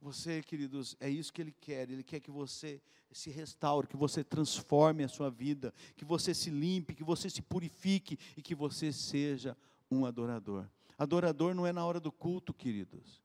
Você, 0.00 0.42
queridos, 0.42 0.96
é 0.98 1.08
isso 1.08 1.32
que 1.32 1.40
Ele 1.40 1.52
quer. 1.52 1.88
Ele 1.88 2.02
quer 2.02 2.18
que 2.18 2.30
você 2.30 2.82
se 3.12 3.30
restaure, 3.30 3.86
que 3.86 3.96
você 3.96 4.24
transforme 4.24 5.04
a 5.04 5.08
sua 5.08 5.30
vida, 5.30 5.72
que 5.96 6.04
você 6.04 6.34
se 6.34 6.50
limpe, 6.50 6.94
que 6.94 7.04
você 7.04 7.30
se 7.30 7.40
purifique 7.40 8.18
e 8.36 8.42
que 8.42 8.54
você 8.54 8.92
seja 8.92 9.56
um 9.88 10.04
adorador. 10.04 10.68
Adorador 11.02 11.52
não 11.52 11.66
é 11.66 11.72
na 11.72 11.84
hora 11.84 11.98
do 11.98 12.12
culto, 12.12 12.54
queridos. 12.54 13.20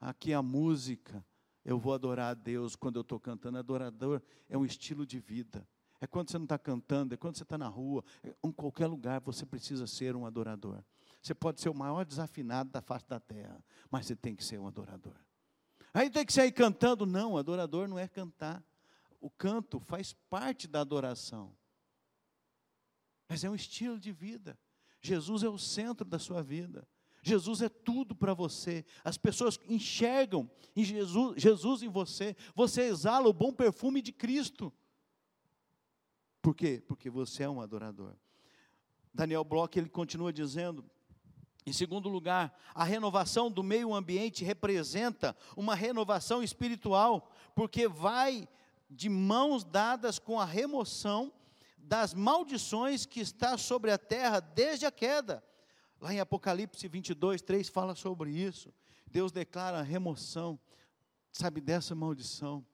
Aqui 0.00 0.34
a 0.34 0.42
música 0.42 1.24
eu 1.64 1.78
vou 1.78 1.94
adorar 1.94 2.32
a 2.32 2.34
Deus 2.34 2.74
quando 2.74 2.96
eu 2.96 3.02
estou 3.02 3.20
cantando. 3.20 3.56
Adorador 3.56 4.20
é 4.48 4.58
um 4.58 4.64
estilo 4.64 5.06
de 5.06 5.20
vida. 5.20 5.64
É 6.00 6.08
quando 6.08 6.28
você 6.28 6.38
não 6.38 6.44
está 6.44 6.58
cantando, 6.58 7.14
é 7.14 7.16
quando 7.16 7.36
você 7.36 7.44
está 7.44 7.56
na 7.56 7.68
rua, 7.68 8.02
é 8.24 8.34
em 8.42 8.50
qualquer 8.50 8.88
lugar 8.88 9.20
você 9.20 9.46
precisa 9.46 9.86
ser 9.86 10.16
um 10.16 10.26
adorador. 10.26 10.82
Você 11.22 11.32
pode 11.32 11.60
ser 11.60 11.68
o 11.68 11.74
maior 11.74 12.04
desafinado 12.04 12.68
da 12.68 12.82
face 12.82 13.06
da 13.06 13.20
terra, 13.20 13.62
mas 13.88 14.06
você 14.06 14.16
tem 14.16 14.34
que 14.34 14.42
ser 14.42 14.58
um 14.58 14.66
adorador. 14.66 15.14
Aí 15.94 16.10
tem 16.10 16.26
que 16.26 16.32
sair 16.32 16.50
cantando. 16.50 17.06
Não, 17.06 17.36
adorador 17.36 17.86
não 17.86 17.96
é 17.96 18.08
cantar. 18.08 18.60
O 19.20 19.30
canto 19.30 19.78
faz 19.78 20.14
parte 20.28 20.66
da 20.66 20.80
adoração. 20.80 21.54
Mas 23.28 23.44
é 23.44 23.48
um 23.48 23.54
estilo 23.54 24.00
de 24.00 24.10
vida. 24.10 24.58
Jesus 25.00 25.44
é 25.44 25.48
o 25.48 25.58
centro 25.58 26.04
da 26.04 26.18
sua 26.18 26.42
vida. 26.42 26.88
Jesus 27.22 27.62
é 27.62 27.68
tudo 27.68 28.14
para 28.14 28.34
você. 28.34 28.84
As 29.04 29.18
pessoas 29.18 29.58
enxergam 29.68 30.50
em 30.74 30.84
Jesus, 30.84 31.40
Jesus 31.40 31.82
em 31.82 31.88
você. 31.88 32.36
Você 32.54 32.82
exala 32.82 33.28
o 33.28 33.32
bom 33.32 33.52
perfume 33.52 34.00
de 34.00 34.12
Cristo. 34.12 34.72
Por 36.40 36.54
quê? 36.54 36.82
Porque 36.86 37.10
você 37.10 37.42
é 37.42 37.48
um 37.48 37.60
adorador. 37.60 38.14
Daniel 39.12 39.44
Bloch 39.44 39.76
ele 39.78 39.88
continua 39.88 40.32
dizendo 40.32 40.84
em 41.66 41.72
segundo 41.72 42.08
lugar, 42.08 42.58
a 42.74 42.84
renovação 42.84 43.50
do 43.50 43.62
meio 43.62 43.94
ambiente 43.94 44.44
representa 44.44 45.36
uma 45.56 45.74
renovação 45.74 46.42
espiritual, 46.42 47.30
porque 47.54 47.86
vai 47.86 48.48
de 48.88 49.08
mãos 49.08 49.62
dadas 49.62 50.18
com 50.18 50.40
a 50.40 50.44
remoção 50.44 51.32
das 51.76 52.14
maldições 52.14 53.04
que 53.04 53.20
está 53.20 53.58
sobre 53.58 53.90
a 53.90 53.98
terra 53.98 54.40
desde 54.40 54.86
a 54.86 54.90
queda. 54.90 55.44
Lá 56.00 56.14
em 56.14 56.20
Apocalipse 56.20 56.88
22, 56.88 57.42
3 57.42 57.68
fala 57.68 57.94
sobre 57.94 58.30
isso. 58.30 58.72
Deus 59.06 59.30
declara 59.30 59.80
a 59.80 59.82
remoção, 59.82 60.58
sabe, 61.30 61.60
dessa 61.60 61.94
maldição. 61.94 62.64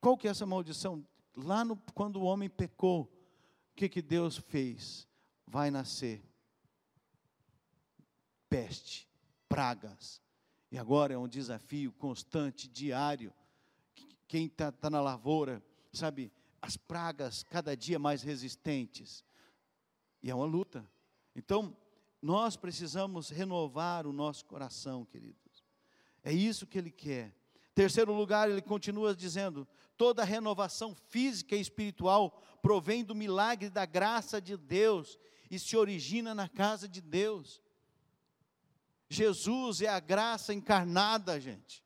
Qual 0.00 0.16
que 0.16 0.28
é 0.28 0.30
essa 0.30 0.44
maldição? 0.44 1.06
Lá 1.34 1.64
no, 1.64 1.76
quando 1.94 2.16
o 2.16 2.24
homem 2.24 2.50
pecou, 2.50 3.02
o 3.72 3.74
que, 3.74 3.88
que 3.88 4.02
Deus 4.02 4.36
fez? 4.36 5.08
Vai 5.46 5.70
nascer 5.70 6.22
peste, 8.48 9.08
pragas. 9.48 10.20
E 10.70 10.78
agora 10.78 11.14
é 11.14 11.18
um 11.18 11.28
desafio 11.28 11.92
constante, 11.92 12.68
diário. 12.68 13.32
Quem 14.26 14.46
está 14.46 14.70
tá 14.70 14.90
na 14.90 15.00
lavoura, 15.00 15.62
sabe, 15.92 16.30
as 16.60 16.76
pragas 16.76 17.42
cada 17.44 17.76
dia 17.76 17.98
mais 17.98 18.22
resistentes. 18.22 19.24
E 20.22 20.30
é 20.30 20.34
uma 20.34 20.44
luta. 20.44 20.86
Então, 21.34 21.74
nós 22.20 22.56
precisamos 22.56 23.30
renovar 23.30 24.06
o 24.06 24.12
nosso 24.12 24.44
coração, 24.44 25.04
queridos. 25.04 25.64
É 26.22 26.32
isso 26.32 26.66
que 26.66 26.78
ele 26.78 26.90
quer. 26.90 27.34
Terceiro 27.74 28.12
lugar, 28.12 28.50
ele 28.50 28.60
continua 28.60 29.14
dizendo: 29.14 29.66
toda 29.96 30.24
renovação 30.24 30.94
física 30.94 31.54
e 31.54 31.60
espiritual 31.60 32.42
provém 32.60 33.04
do 33.04 33.14
milagre 33.14 33.70
da 33.70 33.86
graça 33.86 34.40
de 34.40 34.56
Deus 34.56 35.18
e 35.50 35.58
se 35.58 35.76
origina 35.76 36.34
na 36.34 36.48
casa 36.48 36.88
de 36.88 37.00
Deus. 37.00 37.62
Jesus 39.08 39.80
é 39.80 39.88
a 39.88 40.00
graça 40.00 40.52
encarnada, 40.52 41.40
gente. 41.40 41.84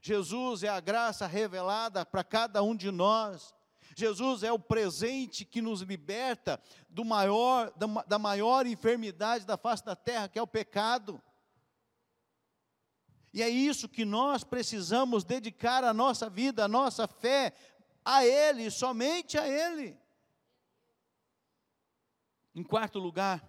Jesus 0.00 0.62
é 0.62 0.68
a 0.68 0.80
graça 0.80 1.26
revelada 1.26 2.04
para 2.04 2.24
cada 2.24 2.62
um 2.62 2.74
de 2.74 2.90
nós. 2.90 3.54
Jesus 3.96 4.42
é 4.42 4.52
o 4.52 4.58
presente 4.58 5.44
que 5.44 5.62
nos 5.62 5.80
liberta 5.80 6.60
do 6.88 7.04
maior, 7.04 7.72
da, 7.76 7.86
da 8.04 8.18
maior 8.18 8.66
enfermidade 8.66 9.46
da 9.46 9.56
face 9.56 9.84
da 9.84 9.94
terra, 9.94 10.28
que 10.28 10.38
é 10.38 10.42
o 10.42 10.46
pecado. 10.46 11.22
E 13.32 13.42
é 13.42 13.48
isso 13.48 13.88
que 13.88 14.04
nós 14.04 14.44
precisamos 14.44 15.24
dedicar 15.24 15.82
a 15.82 15.92
nossa 15.92 16.30
vida, 16.30 16.64
a 16.64 16.68
nossa 16.68 17.08
fé 17.08 17.52
a 18.04 18.24
Ele, 18.24 18.70
somente 18.70 19.38
a 19.38 19.48
Ele. 19.48 19.98
Em 22.54 22.62
quarto 22.62 23.00
lugar, 23.00 23.42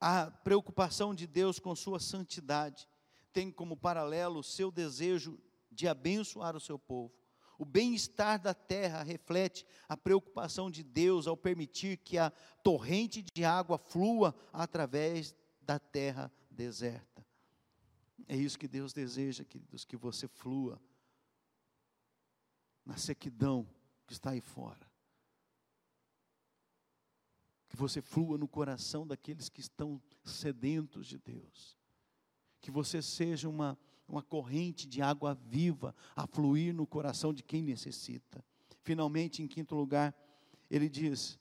a 0.00 0.30
preocupação 0.30 1.14
de 1.14 1.26
Deus 1.26 1.58
com 1.58 1.76
sua 1.76 2.00
santidade 2.00 2.88
tem 3.32 3.50
como 3.50 3.76
paralelo 3.76 4.40
o 4.40 4.44
seu 4.44 4.70
desejo 4.70 5.38
de 5.70 5.86
abençoar 5.86 6.56
o 6.56 6.60
seu 6.60 6.78
povo. 6.78 7.19
O 7.60 7.64
bem-estar 7.64 8.40
da 8.40 8.54
terra 8.54 9.02
reflete 9.02 9.66
a 9.86 9.94
preocupação 9.94 10.70
de 10.70 10.82
Deus 10.82 11.26
ao 11.26 11.36
permitir 11.36 11.98
que 11.98 12.16
a 12.16 12.30
torrente 12.62 13.22
de 13.22 13.44
água 13.44 13.76
flua 13.76 14.34
através 14.50 15.34
da 15.60 15.78
terra 15.78 16.32
deserta. 16.50 17.22
É 18.26 18.34
isso 18.34 18.58
que 18.58 18.66
Deus 18.66 18.94
deseja, 18.94 19.44
queridos, 19.44 19.84
que 19.84 19.96
você 19.96 20.26
flua 20.26 20.80
na 22.86 22.96
sequidão 22.96 23.68
que 24.06 24.14
está 24.14 24.30
aí 24.30 24.40
fora 24.40 24.90
que 27.70 27.76
você 27.76 28.02
flua 28.02 28.36
no 28.36 28.48
coração 28.48 29.06
daqueles 29.06 29.48
que 29.48 29.60
estão 29.60 30.02
sedentos 30.24 31.06
de 31.06 31.16
Deus, 31.18 31.78
que 32.60 32.68
você 32.68 33.00
seja 33.00 33.48
uma, 33.48 33.78
uma 34.10 34.22
corrente 34.22 34.88
de 34.88 35.00
água 35.00 35.34
viva 35.34 35.94
a 36.16 36.26
fluir 36.26 36.74
no 36.74 36.86
coração 36.86 37.32
de 37.32 37.42
quem 37.42 37.62
necessita. 37.62 38.44
Finalmente, 38.82 39.42
em 39.42 39.46
quinto 39.46 39.74
lugar, 39.74 40.14
ele 40.70 40.88
diz: 40.88 41.38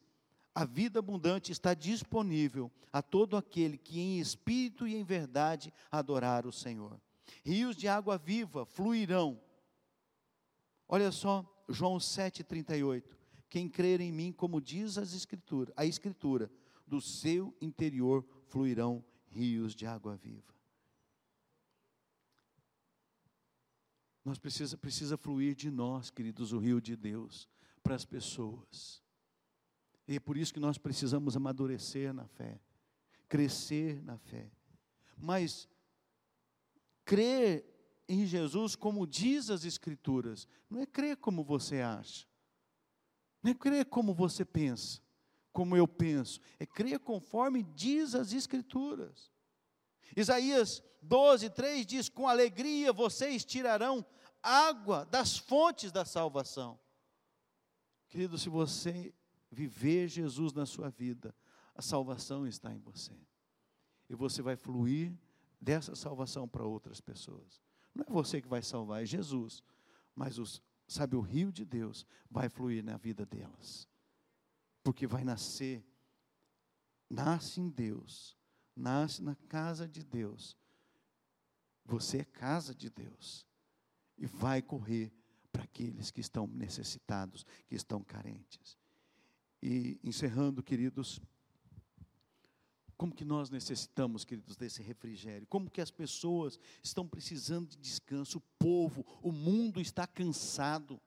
a 0.54 0.66
vida 0.66 1.00
abundante 1.00 1.52
está 1.52 1.74
disponível 1.74 2.72
a 2.92 3.02
todo 3.02 3.38
aquele 3.38 3.78
que 3.78 4.00
em 4.00 4.20
espírito 4.20 4.88
e 4.88 4.96
em 4.96 5.04
verdade 5.04 5.74
adorar 5.92 6.46
o 6.46 6.52
Senhor. 6.52 7.00
Rios 7.44 7.76
de 7.76 7.88
água 7.88 8.18
viva 8.18 8.66
fluirão. 8.66 9.40
Olha 10.88 11.12
só, 11.12 11.46
João 11.68 11.98
7,38. 11.98 13.04
Quem 13.50 13.68
crer 13.68 14.02
em 14.02 14.12
mim, 14.12 14.32
como 14.32 14.62
diz 14.62 14.98
as 14.98 15.14
escritura, 15.14 15.74
a 15.76 15.86
Escritura, 15.86 16.52
do 16.86 17.00
seu 17.00 17.56
interior 17.62 18.26
fluirão 18.48 19.04
rios 19.28 19.76
de 19.76 19.86
água 19.86 20.16
viva. 20.16 20.59
Nós 24.30 24.38
precisa, 24.38 24.78
precisa 24.78 25.18
fluir 25.18 25.56
de 25.56 25.72
nós, 25.72 26.12
queridos, 26.12 26.54
o 26.54 26.60
rio 26.60 26.80
de 26.80 26.96
Deus, 26.96 27.50
para 27.82 27.96
as 27.96 28.06
pessoas. 28.06 29.02
E 30.08 30.18
é 30.18 30.20
por 30.20 30.38
isso 30.38 30.54
que 30.54 30.60
nós 30.60 30.78
precisamos 30.78 31.36
amadurecer 31.36 32.14
na 32.14 32.28
fé, 32.28 32.62
crescer 33.28 34.00
na 34.04 34.20
fé. 34.20 34.52
Mas 35.18 35.68
crer 37.04 37.66
em 38.08 38.24
Jesus, 38.28 38.76
como 38.76 39.08
diz 39.08 39.50
as 39.50 39.66
Escrituras, 39.66 40.48
não 40.70 40.80
é 40.80 40.86
crer 40.86 41.18
como 41.18 41.44
você 41.44 41.82
acha. 41.82 42.28
Não 43.42 43.50
é 43.50 43.56
crer 43.56 43.86
como 43.86 44.14
você 44.14 44.46
pensa, 44.46 45.02
como 45.52 45.76
eu 45.76 45.88
penso, 45.88 46.40
é 46.60 46.68
crer 46.68 47.00
conforme 47.00 47.64
diz 47.64 48.14
as 48.14 48.32
Escrituras. 48.32 49.32
Isaías 50.16 50.84
12, 51.02 51.50
3 51.50 51.84
diz: 51.84 52.10
Com 52.10 52.28
alegria 52.28 52.94
vocês 52.94 53.44
tirarão 53.44 54.06
água 54.42 55.06
das 55.06 55.38
fontes 55.38 55.92
da 55.92 56.06
salvação. 56.06 56.80
Querido, 58.08 58.38
se 58.38 58.50
você 58.50 59.14
viver 59.52 60.08
Jesus 60.08 60.54
na 60.54 60.66
sua 60.66 60.90
vida, 60.90 61.36
a 61.76 61.82
salvação 61.82 62.48
está 62.48 62.74
em 62.74 62.80
você. 62.80 63.14
E 64.10 64.16
você 64.16 64.42
vai 64.42 64.56
fluir 64.56 65.14
dessa 65.62 65.96
salvação 65.96 66.48
para 66.48 66.66
outras 66.66 67.00
pessoas. 67.00 67.62
Não 67.94 68.06
é 68.08 68.12
você 68.12 68.42
que 68.42 68.48
vai 68.48 68.62
salvar, 68.62 69.04
é 69.04 69.06
Jesus. 69.06 69.64
Mas 70.16 70.38
os, 70.38 70.62
sabe, 70.88 71.16
o 71.16 71.22
rio 71.22 71.52
de 71.52 71.66
Deus 71.66 72.06
vai 72.30 72.50
fluir 72.50 72.84
na 72.84 72.98
vida 72.98 73.26
delas. 73.26 73.88
Porque 74.84 75.06
vai 75.06 75.24
nascer, 75.24 75.86
nasce 77.10 77.62
em 77.62 77.70
Deus, 77.70 78.38
nasce 78.76 79.22
na 79.22 79.36
casa 79.36 79.88
de 79.88 80.04
Deus. 80.04 80.58
Você 81.86 82.20
é 82.20 82.26
casa 82.26 82.74
de 82.74 82.90
Deus. 82.90 83.49
E 84.20 84.26
vai 84.26 84.62
correr 84.62 85.12
para 85.52 85.64
aqueles 85.64 86.12
que 86.12 86.22
estão 86.22 86.46
necessitados, 86.48 87.46
que 87.68 87.76
estão 87.76 88.04
carentes. 88.04 88.78
E 89.62 90.00
encerrando, 90.04 90.62
queridos, 90.62 91.22
como 93.00 93.16
que 93.16 93.24
nós 93.24 93.50
necessitamos, 93.50 94.26
queridos, 94.26 94.58
desse 94.58 94.84
refrigério? 94.84 95.48
Como 95.48 95.70
que 95.70 95.80
as 95.80 95.90
pessoas 95.90 96.60
estão 96.84 97.08
precisando 97.08 97.70
de 97.70 97.78
descanso? 97.78 98.40
O 98.40 98.44
povo, 98.60 99.06
o 99.22 99.32
mundo 99.32 99.80
está 99.80 100.06
cansado. 100.06 101.00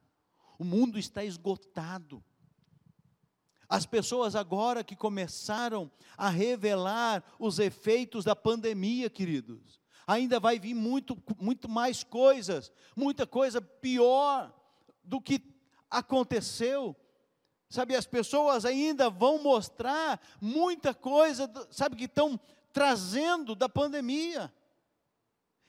O 0.58 0.64
mundo 0.64 0.98
está 0.98 1.22
esgotado. 1.22 2.24
As 3.68 3.84
pessoas 3.84 4.34
agora 4.34 4.82
que 4.82 4.96
começaram 4.96 5.90
a 6.16 6.30
revelar 6.30 7.22
os 7.38 7.58
efeitos 7.58 8.24
da 8.24 8.34
pandemia, 8.34 9.10
queridos, 9.10 9.81
ainda 10.06 10.40
vai 10.40 10.58
vir 10.58 10.74
muito, 10.74 11.16
muito 11.38 11.68
mais 11.68 12.02
coisas, 12.02 12.72
muita 12.96 13.26
coisa 13.26 13.60
pior 13.60 14.52
do 15.02 15.20
que 15.20 15.42
aconteceu. 15.90 16.96
Sabe, 17.68 17.96
as 17.96 18.06
pessoas 18.06 18.64
ainda 18.64 19.08
vão 19.08 19.42
mostrar 19.42 20.20
muita 20.40 20.92
coisa, 20.92 21.50
sabe, 21.70 21.96
que 21.96 22.04
estão 22.04 22.38
trazendo 22.72 23.54
da 23.54 23.68
pandemia. 23.68 24.52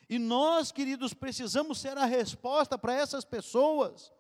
E 0.10 0.20
nós, 0.20 0.72
queridos, 0.72 1.14
precisamos 1.14 1.80
ser 1.80 1.98
a 1.98 2.06
resposta 2.06 2.78
para 2.78 2.94
essas 2.94 3.24
pessoas. 3.24 4.12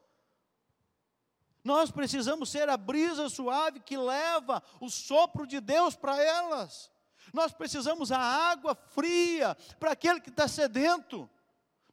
Nós 1.63 1.91
precisamos 1.91 2.49
ser 2.49 2.67
a 2.67 2.75
brisa 2.75 3.29
suave 3.29 3.79
que 3.79 3.97
leva 3.97 4.61
o 4.79 4.89
sopro 4.89 5.47
de 5.47 5.59
Deus 5.61 5.95
para 5.95 6.21
elas. 6.21 6.91
Nós 7.31 7.53
precisamos 7.53 8.11
a 8.11 8.17
água 8.17 8.75
fria 8.75 9.55
para 9.79 9.91
aquele 9.91 10.19
que 10.19 10.29
está 10.29 10.47
sedento. 10.47 11.29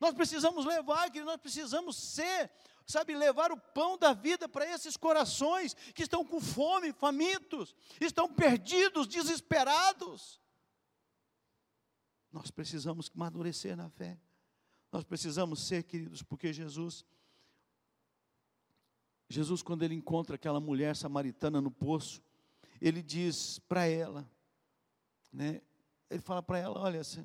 Nós 0.00 0.14
precisamos 0.14 0.64
levar, 0.64 1.10
que 1.10 1.22
nós 1.22 1.36
precisamos 1.36 1.96
ser, 1.96 2.50
sabe, 2.86 3.14
levar 3.14 3.52
o 3.52 3.56
pão 3.56 3.98
da 3.98 4.14
vida 4.14 4.48
para 4.48 4.68
esses 4.68 4.96
corações 4.96 5.74
que 5.94 6.02
estão 6.02 6.24
com 6.24 6.40
fome, 6.40 6.92
famintos, 6.92 7.74
estão 8.00 8.32
perdidos, 8.32 9.06
desesperados. 9.06 10.40
Nós 12.32 12.50
precisamos 12.50 13.10
amadurecer 13.14 13.76
na 13.76 13.90
fé. 13.90 14.18
Nós 14.90 15.04
precisamos 15.04 15.66
ser, 15.66 15.84
queridos, 15.84 16.22
porque 16.22 16.52
Jesus 16.52 17.04
Jesus, 19.30 19.62
quando 19.62 19.84
ele 19.84 19.94
encontra 19.94 20.34
aquela 20.34 20.58
mulher 20.58 20.96
samaritana 20.96 21.60
no 21.60 21.70
poço, 21.70 22.20
ele 22.80 23.00
diz 23.00 23.60
para 23.60 23.86
ela, 23.86 24.28
né, 25.32 25.60
ele 26.08 26.20
fala 26.20 26.42
para 26.42 26.58
ela: 26.58 26.80
Olha, 26.80 27.04
se, 27.04 27.24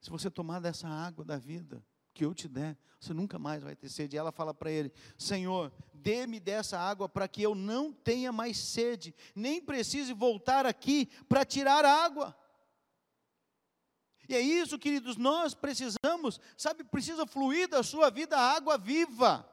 se 0.00 0.10
você 0.10 0.30
tomar 0.30 0.60
dessa 0.60 0.88
água 0.88 1.24
da 1.24 1.36
vida 1.36 1.84
que 2.14 2.24
eu 2.24 2.34
te 2.34 2.48
der, 2.48 2.78
você 2.98 3.12
nunca 3.12 3.38
mais 3.38 3.62
vai 3.62 3.76
ter 3.76 3.90
sede. 3.90 4.16
E 4.16 4.18
ela 4.18 4.32
fala 4.32 4.54
para 4.54 4.70
ele: 4.70 4.92
Senhor, 5.18 5.72
dê-me 5.92 6.40
dessa 6.40 6.78
água 6.78 7.08
para 7.08 7.28
que 7.28 7.42
eu 7.42 7.54
não 7.54 7.92
tenha 7.92 8.32
mais 8.32 8.56
sede, 8.56 9.14
nem 9.34 9.60
precise 9.60 10.12
voltar 10.12 10.64
aqui 10.64 11.06
para 11.28 11.44
tirar 11.44 11.84
água. 11.84 12.36
E 14.28 14.34
é 14.34 14.40
isso, 14.40 14.78
queridos, 14.78 15.16
nós 15.16 15.54
precisamos, 15.54 16.40
sabe, 16.56 16.82
precisa 16.82 17.26
fluir 17.26 17.68
da 17.68 17.82
sua 17.82 18.10
vida 18.10 18.36
água 18.36 18.76
viva. 18.76 19.48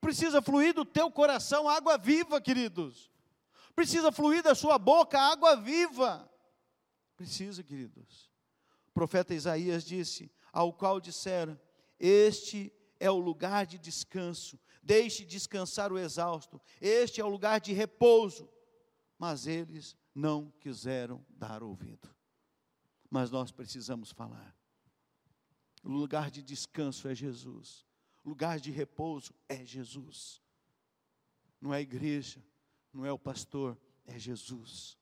Precisa 0.00 0.40
fluir 0.40 0.72
do 0.72 0.84
teu 0.84 1.10
coração 1.10 1.68
água 1.68 1.98
viva, 1.98 2.40
queridos. 2.40 3.10
Precisa 3.74 4.12
fluir 4.12 4.42
da 4.42 4.54
sua 4.54 4.78
boca 4.78 5.20
água 5.20 5.56
viva. 5.56 6.30
Precisa, 7.16 7.62
queridos. 7.62 8.30
O 8.88 8.92
profeta 8.92 9.34
Isaías 9.34 9.84
disse: 9.84 10.30
Ao 10.52 10.72
qual 10.72 11.00
disseram: 11.00 11.58
Este 11.98 12.72
é 13.00 13.10
o 13.10 13.18
lugar 13.18 13.66
de 13.66 13.78
descanso, 13.78 14.58
deixe 14.82 15.24
descansar 15.24 15.92
o 15.92 15.98
exausto, 15.98 16.60
este 16.80 17.20
é 17.20 17.24
o 17.24 17.28
lugar 17.28 17.60
de 17.60 17.72
repouso. 17.72 18.48
Mas 19.18 19.46
eles 19.46 19.96
não 20.14 20.52
quiseram 20.60 21.24
dar 21.30 21.62
ouvido. 21.62 22.14
Mas 23.10 23.30
nós 23.30 23.50
precisamos 23.50 24.10
falar. 24.10 24.54
O 25.82 25.88
lugar 25.88 26.30
de 26.30 26.42
descanso 26.42 27.08
é 27.08 27.14
Jesus 27.14 27.86
lugar 28.26 28.58
de 28.58 28.72
repouso 28.72 29.32
é 29.48 29.64
Jesus. 29.64 30.42
Não 31.60 31.72
é 31.72 31.78
a 31.78 31.80
igreja, 31.80 32.44
não 32.92 33.06
é 33.06 33.12
o 33.12 33.18
pastor, 33.18 33.78
é 34.04 34.18
Jesus. 34.18 34.98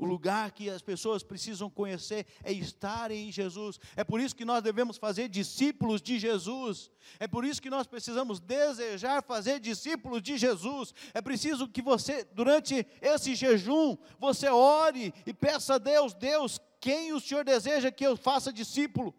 O 0.00 0.06
lugar 0.06 0.50
que 0.52 0.70
as 0.70 0.80
pessoas 0.80 1.22
precisam 1.22 1.68
conhecer 1.68 2.24
é 2.42 2.50
estar 2.50 3.10
em 3.10 3.30
Jesus. 3.30 3.78
É 3.94 4.02
por 4.02 4.18
isso 4.18 4.34
que 4.34 4.46
nós 4.46 4.62
devemos 4.62 4.96
fazer 4.96 5.28
discípulos 5.28 6.00
de 6.00 6.18
Jesus. 6.18 6.90
É 7.18 7.28
por 7.28 7.44
isso 7.44 7.60
que 7.60 7.68
nós 7.68 7.86
precisamos 7.86 8.40
desejar 8.40 9.22
fazer 9.22 9.60
discípulos 9.60 10.22
de 10.22 10.38
Jesus. 10.38 10.94
É 11.12 11.20
preciso 11.20 11.68
que 11.68 11.82
você, 11.82 12.24
durante 12.32 12.86
esse 13.02 13.34
jejum, 13.34 13.94
você 14.18 14.48
ore 14.48 15.12
e 15.26 15.34
peça 15.34 15.74
a 15.74 15.78
Deus: 15.78 16.14
Deus, 16.14 16.58
quem 16.80 17.12
o 17.12 17.20
Senhor 17.20 17.44
deseja 17.44 17.92
que 17.92 18.06
eu 18.06 18.16
faça 18.16 18.50
discípulo? 18.50 19.14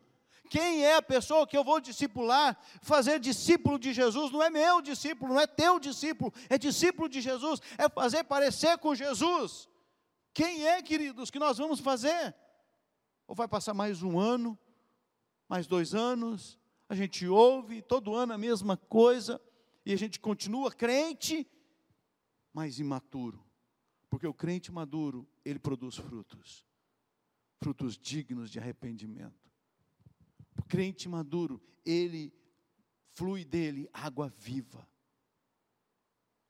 Quem 0.49 0.83
é 0.83 0.95
a 0.95 1.01
pessoa 1.03 1.45
que 1.45 1.55
eu 1.55 1.63
vou 1.63 1.79
discipular? 1.79 2.57
Fazer 2.81 3.19
discípulo 3.19 3.77
de 3.77 3.93
Jesus 3.93 4.31
não 4.31 4.41
é 4.41 4.49
meu 4.49 4.81
discípulo, 4.81 5.35
não 5.35 5.39
é 5.39 5.45
teu 5.45 5.79
discípulo, 5.79 6.33
é 6.49 6.57
discípulo 6.57 7.07
de 7.07 7.21
Jesus, 7.21 7.61
é 7.77 7.87
fazer 7.87 8.23
parecer 8.23 8.79
com 8.79 8.95
Jesus. 8.95 9.69
Quem 10.33 10.65
é, 10.65 10.81
queridos, 10.81 11.29
que 11.29 11.39
nós 11.39 11.57
vamos 11.57 11.79
fazer? 11.79 12.35
Ou 13.27 13.35
vai 13.35 13.47
passar 13.47 13.73
mais 13.73 14.01
um 14.01 14.19
ano, 14.19 14.57
mais 15.47 15.67
dois 15.67 15.93
anos, 15.93 16.57
a 16.87 16.95
gente 16.95 17.27
ouve 17.27 17.81
todo 17.81 18.15
ano 18.15 18.33
a 18.33 18.37
mesma 18.37 18.77
coisa, 18.77 19.41
e 19.85 19.93
a 19.93 19.97
gente 19.97 20.19
continua 20.19 20.71
crente, 20.71 21.49
mas 22.53 22.79
imaturo. 22.79 23.43
Porque 24.09 24.27
o 24.27 24.33
crente 24.33 24.71
maduro, 24.71 25.27
ele 25.43 25.59
produz 25.59 25.95
frutos, 25.95 26.65
frutos 27.61 27.97
dignos 27.97 28.51
de 28.51 28.59
arrependimento. 28.59 29.49
O 30.57 30.63
crente 30.63 31.07
maduro, 31.07 31.61
ele 31.85 32.33
flui 33.13 33.43
dele 33.43 33.89
água 33.93 34.29
viva, 34.29 34.87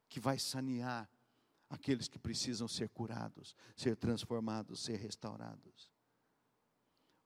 que 0.09 0.19
vai 0.19 0.37
sanear 0.37 1.09
aqueles 1.71 2.09
que 2.09 2.19
precisam 2.19 2.67
ser 2.67 2.89
curados, 2.89 3.55
ser 3.77 3.95
transformados, 3.95 4.81
ser 4.81 4.97
restaurados. 4.97 5.89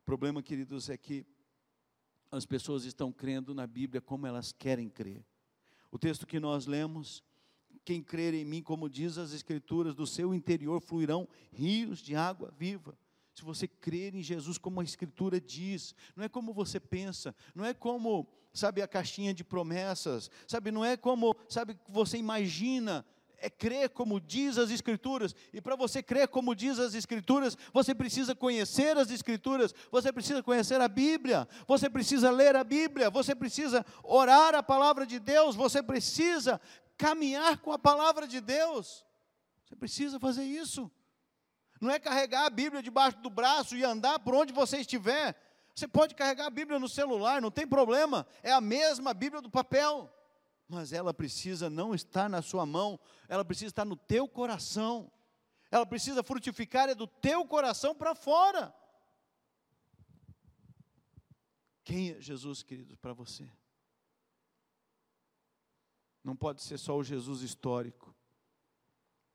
O 0.01 0.05
problema, 0.05 0.43
queridos, 0.43 0.87
é 0.87 0.95
que 0.95 1.25
as 2.31 2.45
pessoas 2.45 2.85
estão 2.85 3.11
crendo 3.11 3.55
na 3.55 3.65
Bíblia 3.65 3.99
como 3.99 4.27
elas 4.27 4.51
querem 4.51 4.87
crer. 4.87 5.25
O 5.91 5.97
texto 5.97 6.27
que 6.27 6.39
nós 6.39 6.67
lemos, 6.67 7.23
quem 7.83 8.03
crer 8.03 8.35
em 8.35 8.45
mim, 8.45 8.61
como 8.61 8.87
diz 8.87 9.17
as 9.17 9.33
Escrituras, 9.33 9.95
do 9.95 10.05
seu 10.05 10.33
interior 10.33 10.79
fluirão 10.79 11.27
rios 11.51 11.99
de 11.99 12.15
água 12.15 12.53
viva 12.55 12.95
se 13.35 13.43
você 13.43 13.67
crer 13.67 14.15
em 14.15 14.23
Jesus 14.23 14.57
como 14.57 14.79
a 14.79 14.83
Escritura 14.83 15.41
diz, 15.41 15.93
não 16.15 16.23
é 16.23 16.29
como 16.29 16.53
você 16.53 16.79
pensa, 16.79 17.35
não 17.53 17.65
é 17.65 17.73
como, 17.73 18.25
sabe, 18.53 18.81
a 18.81 18.87
caixinha 18.87 19.33
de 19.33 19.43
promessas, 19.43 20.31
sabe, 20.47 20.71
não 20.71 20.85
é 20.85 20.95
como, 20.95 21.35
sabe, 21.49 21.77
você 21.89 22.17
imagina, 22.17 23.05
é 23.39 23.49
crer 23.49 23.89
como 23.89 24.19
diz 24.19 24.57
as 24.57 24.69
Escrituras, 24.69 25.36
e 25.53 25.61
para 25.61 25.75
você 25.75 26.01
crer 26.01 26.27
como 26.27 26.55
diz 26.55 26.79
as 26.79 26.93
Escrituras, 26.93 27.57
você 27.73 27.93
precisa 27.93 28.36
conhecer 28.36 28.97
as 28.97 29.11
Escrituras, 29.11 29.73
você 29.91 30.11
precisa 30.11 30.41
conhecer 30.43 30.79
a 30.81 30.88
Bíblia, 30.88 31.47
você 31.67 31.89
precisa 31.89 32.31
ler 32.31 32.55
a 32.55 32.63
Bíblia, 32.63 33.09
você 33.09 33.36
precisa 33.36 33.86
orar 34.03 34.55
a 34.55 34.63
palavra 34.63 35.05
de 35.05 35.19
Deus, 35.19 35.55
você 35.55 35.81
precisa 35.81 36.59
caminhar 36.97 37.57
com 37.59 37.71
a 37.71 37.79
palavra 37.79 38.27
de 38.27 38.39
Deus, 38.39 39.05
você 39.65 39.75
precisa 39.75 40.19
fazer 40.19 40.43
isso. 40.43 40.89
Não 41.81 41.91
é 41.91 41.99
carregar 41.99 42.45
a 42.45 42.49
Bíblia 42.49 42.81
debaixo 42.81 43.17
do 43.17 43.29
braço 43.29 43.75
e 43.75 43.83
andar 43.83 44.19
por 44.19 44.33
onde 44.33 44.53
você 44.53 44.77
estiver. 44.77 45.36
Você 45.75 45.88
pode 45.88 46.15
carregar 46.15 46.45
a 46.45 46.49
Bíblia 46.49 46.79
no 46.79 46.88
celular, 46.88 47.41
não 47.41 47.51
tem 47.51 47.67
problema. 47.67 48.25
É 48.41 48.51
a 48.51 48.61
mesma 48.61 49.13
Bíblia 49.13 49.41
do 49.41 49.49
papel. 49.49 50.09
Mas 50.68 50.91
ela 50.91 51.13
precisa 51.13 51.70
não 51.70 51.93
estar 51.93 52.30
na 52.30 52.41
sua 52.41 52.66
mão, 52.66 52.99
ela 53.28 53.45
precisa 53.45 53.68
estar 53.68 53.86
no 53.86 53.95
teu 53.95 54.28
coração. 54.28 55.11
Ela 55.72 55.86
precisa 55.86 56.24
frutificar 56.24 56.89
é 56.89 56.95
do 56.95 57.07
teu 57.07 57.45
coração 57.45 57.93
para 57.93 58.16
fora. 58.16 58.74
Quem 61.84 62.11
é 62.11 62.22
Jesus, 62.22 62.63
queridos, 62.63 62.95
para 62.95 63.13
você? 63.13 63.49
Não 66.24 66.36
pode 66.36 66.63
ser 66.63 66.80
só 66.80 66.97
o 66.97 67.03
Jesus 67.03 67.41
histórico. 67.41 68.16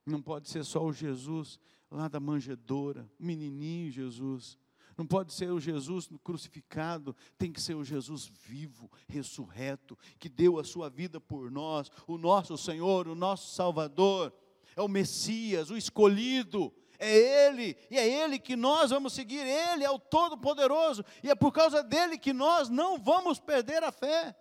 Não 0.05 0.21
pode 0.21 0.49
ser 0.49 0.65
só 0.65 0.85
o 0.85 0.93
Jesus 0.93 1.61
lá 1.91 2.09
da 2.09 2.19
manjedoura, 2.19 3.09
o 3.19 3.25
menininho 3.25 3.91
Jesus. 3.91 4.59
Não 5.01 5.07
pode 5.07 5.33
ser 5.33 5.51
o 5.51 5.59
Jesus 5.59 6.11
crucificado, 6.23 7.17
tem 7.39 7.51
que 7.51 7.59
ser 7.59 7.75
o 7.75 7.83
Jesus 7.83 8.27
vivo, 8.27 8.93
ressurreto, 9.09 9.99
que 10.19 10.29
deu 10.29 10.59
a 10.59 10.63
sua 10.63 10.91
vida 10.91 11.19
por 11.19 11.51
nós, 11.51 11.91
o 12.07 12.19
nosso 12.19 12.55
Senhor, 12.59 13.09
o 13.09 13.15
nosso 13.15 13.55
Salvador, 13.55 14.31
é 14.77 14.83
o 14.83 14.89
Messias, 14.89 15.71
o 15.71 15.77
escolhido, 15.79 16.71
é 16.99 17.47
Ele, 17.47 17.79
e 17.91 17.97
é 17.97 18.07
Ele 18.07 18.39
que 18.39 18.55
nós 18.55 18.91
vamos 18.91 19.15
seguir, 19.15 19.41
Ele 19.41 19.83
é 19.85 19.91
o 19.91 19.99
Todo-Poderoso, 19.99 21.03
e 21.25 21.31
é 21.31 21.35
por 21.35 21.51
causa 21.51 21.83
dele 21.83 22.19
que 22.19 22.35
nós 22.35 22.69
não 22.69 22.99
vamos 22.99 23.41
perder 23.41 23.83
a 23.83 23.91
fé, 23.91 24.37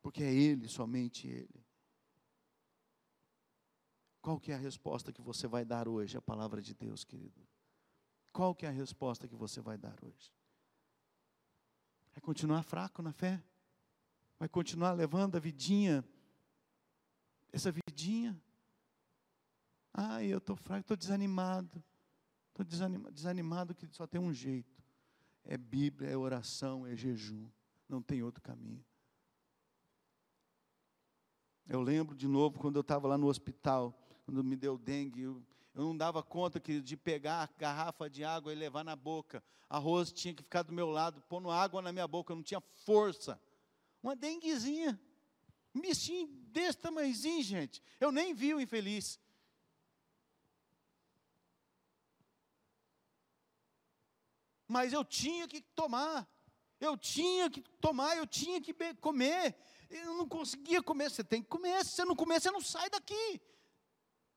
porque 0.00 0.22
é 0.22 0.32
Ele, 0.32 0.66
somente 0.66 1.28
Ele. 1.28 1.62
Qual 4.22 4.40
que 4.40 4.50
é 4.50 4.54
a 4.54 4.58
resposta 4.58 5.12
que 5.12 5.20
você 5.20 5.46
vai 5.46 5.62
dar 5.62 5.86
hoje 5.86 6.16
à 6.16 6.22
palavra 6.22 6.62
de 6.62 6.72
Deus, 6.72 7.04
querido? 7.04 7.49
Qual 8.32 8.54
que 8.54 8.66
é 8.66 8.68
a 8.68 8.72
resposta 8.72 9.28
que 9.28 9.34
você 9.34 9.60
vai 9.60 9.76
dar 9.76 9.96
hoje? 10.02 10.32
Vai 12.12 12.20
continuar 12.20 12.62
fraco 12.62 13.02
na 13.02 13.12
fé? 13.12 13.42
Vai 14.38 14.48
continuar 14.48 14.92
levando 14.92 15.36
a 15.36 15.40
vidinha, 15.40 16.04
essa 17.52 17.72
vidinha? 17.72 18.40
Ai, 19.92 20.26
eu 20.26 20.38
estou 20.38 20.56
fraco, 20.56 20.80
estou 20.80 20.96
desanimado. 20.96 21.82
Estou 22.48 22.64
desanimado, 22.64 23.14
desanimado 23.14 23.74
que 23.74 23.86
só 23.88 24.06
tem 24.06 24.20
um 24.20 24.32
jeito. 24.32 24.82
É 25.44 25.56
Bíblia, 25.56 26.10
é 26.10 26.16
oração, 26.16 26.86
é 26.86 26.94
jejum. 26.94 27.48
Não 27.88 28.00
tem 28.00 28.22
outro 28.22 28.42
caminho. 28.42 28.84
Eu 31.66 31.80
lembro 31.80 32.16
de 32.16 32.26
novo 32.26 32.58
quando 32.58 32.76
eu 32.76 32.82
estava 32.82 33.06
lá 33.06 33.18
no 33.18 33.26
hospital 33.26 33.96
quando 34.30 34.44
me 34.44 34.54
deu 34.54 34.78
dengue, 34.78 35.22
eu, 35.22 35.42
Eu 35.74 35.84
não 35.84 35.96
dava 35.96 36.22
conta, 36.22 36.58
querido, 36.58 36.84
de 36.84 36.96
pegar 36.96 37.42
a 37.42 37.58
garrafa 37.58 38.10
de 38.10 38.24
água 38.24 38.52
e 38.52 38.56
levar 38.56 38.84
na 38.84 38.96
boca. 38.96 39.42
A 39.68 39.78
Rose 39.78 40.12
tinha 40.12 40.34
que 40.34 40.42
ficar 40.42 40.62
do 40.62 40.72
meu 40.72 40.90
lado, 40.90 41.22
pondo 41.22 41.50
água 41.50 41.80
na 41.80 41.92
minha 41.92 42.08
boca, 42.08 42.32
eu 42.32 42.36
não 42.36 42.42
tinha 42.42 42.60
força. 42.84 43.40
Uma 44.02 44.16
denguezinha. 44.16 45.00
Um 45.74 45.80
bichinho 45.80 46.26
desse 46.26 46.78
tamanhozinho, 46.78 47.42
gente. 47.42 47.80
Eu 48.00 48.10
nem 48.10 48.34
vi 48.34 48.52
o 48.52 48.60
infeliz. 48.60 49.20
Mas 54.66 54.92
eu 54.92 55.04
tinha 55.04 55.46
que 55.46 55.60
tomar. 55.60 56.28
Eu 56.80 56.96
tinha 56.96 57.50
que 57.50 57.60
tomar, 57.80 58.16
eu 58.16 58.26
tinha 58.26 58.60
que 58.60 58.74
comer. 58.94 59.54
Eu 59.88 60.14
não 60.14 60.28
conseguia 60.28 60.82
comer. 60.82 61.10
Você 61.10 61.22
tem 61.22 61.42
que 61.42 61.48
comer. 61.48 61.84
Se 61.84 61.92
você 61.92 62.04
não 62.04 62.16
comer, 62.16 62.40
você 62.40 62.50
não 62.50 62.60
sai 62.60 62.88
daqui. 62.88 63.40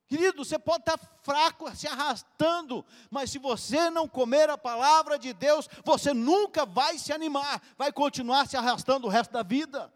Querido, 0.06 0.44
você 0.44 0.58
pode 0.58 0.82
estar 0.82 0.98
fraco, 1.22 1.74
se 1.74 1.86
arrastando, 1.88 2.84
mas 3.10 3.30
se 3.30 3.38
você 3.38 3.88
não 3.88 4.06
comer 4.06 4.50
a 4.50 4.58
palavra 4.58 5.18
de 5.18 5.32
Deus, 5.32 5.68
você 5.82 6.12
nunca 6.12 6.66
vai 6.66 6.98
se 6.98 7.12
animar, 7.12 7.62
vai 7.78 7.90
continuar 7.90 8.46
se 8.46 8.56
arrastando 8.56 9.06
o 9.06 9.10
resto 9.10 9.32
da 9.32 9.42
vida. 9.42 9.92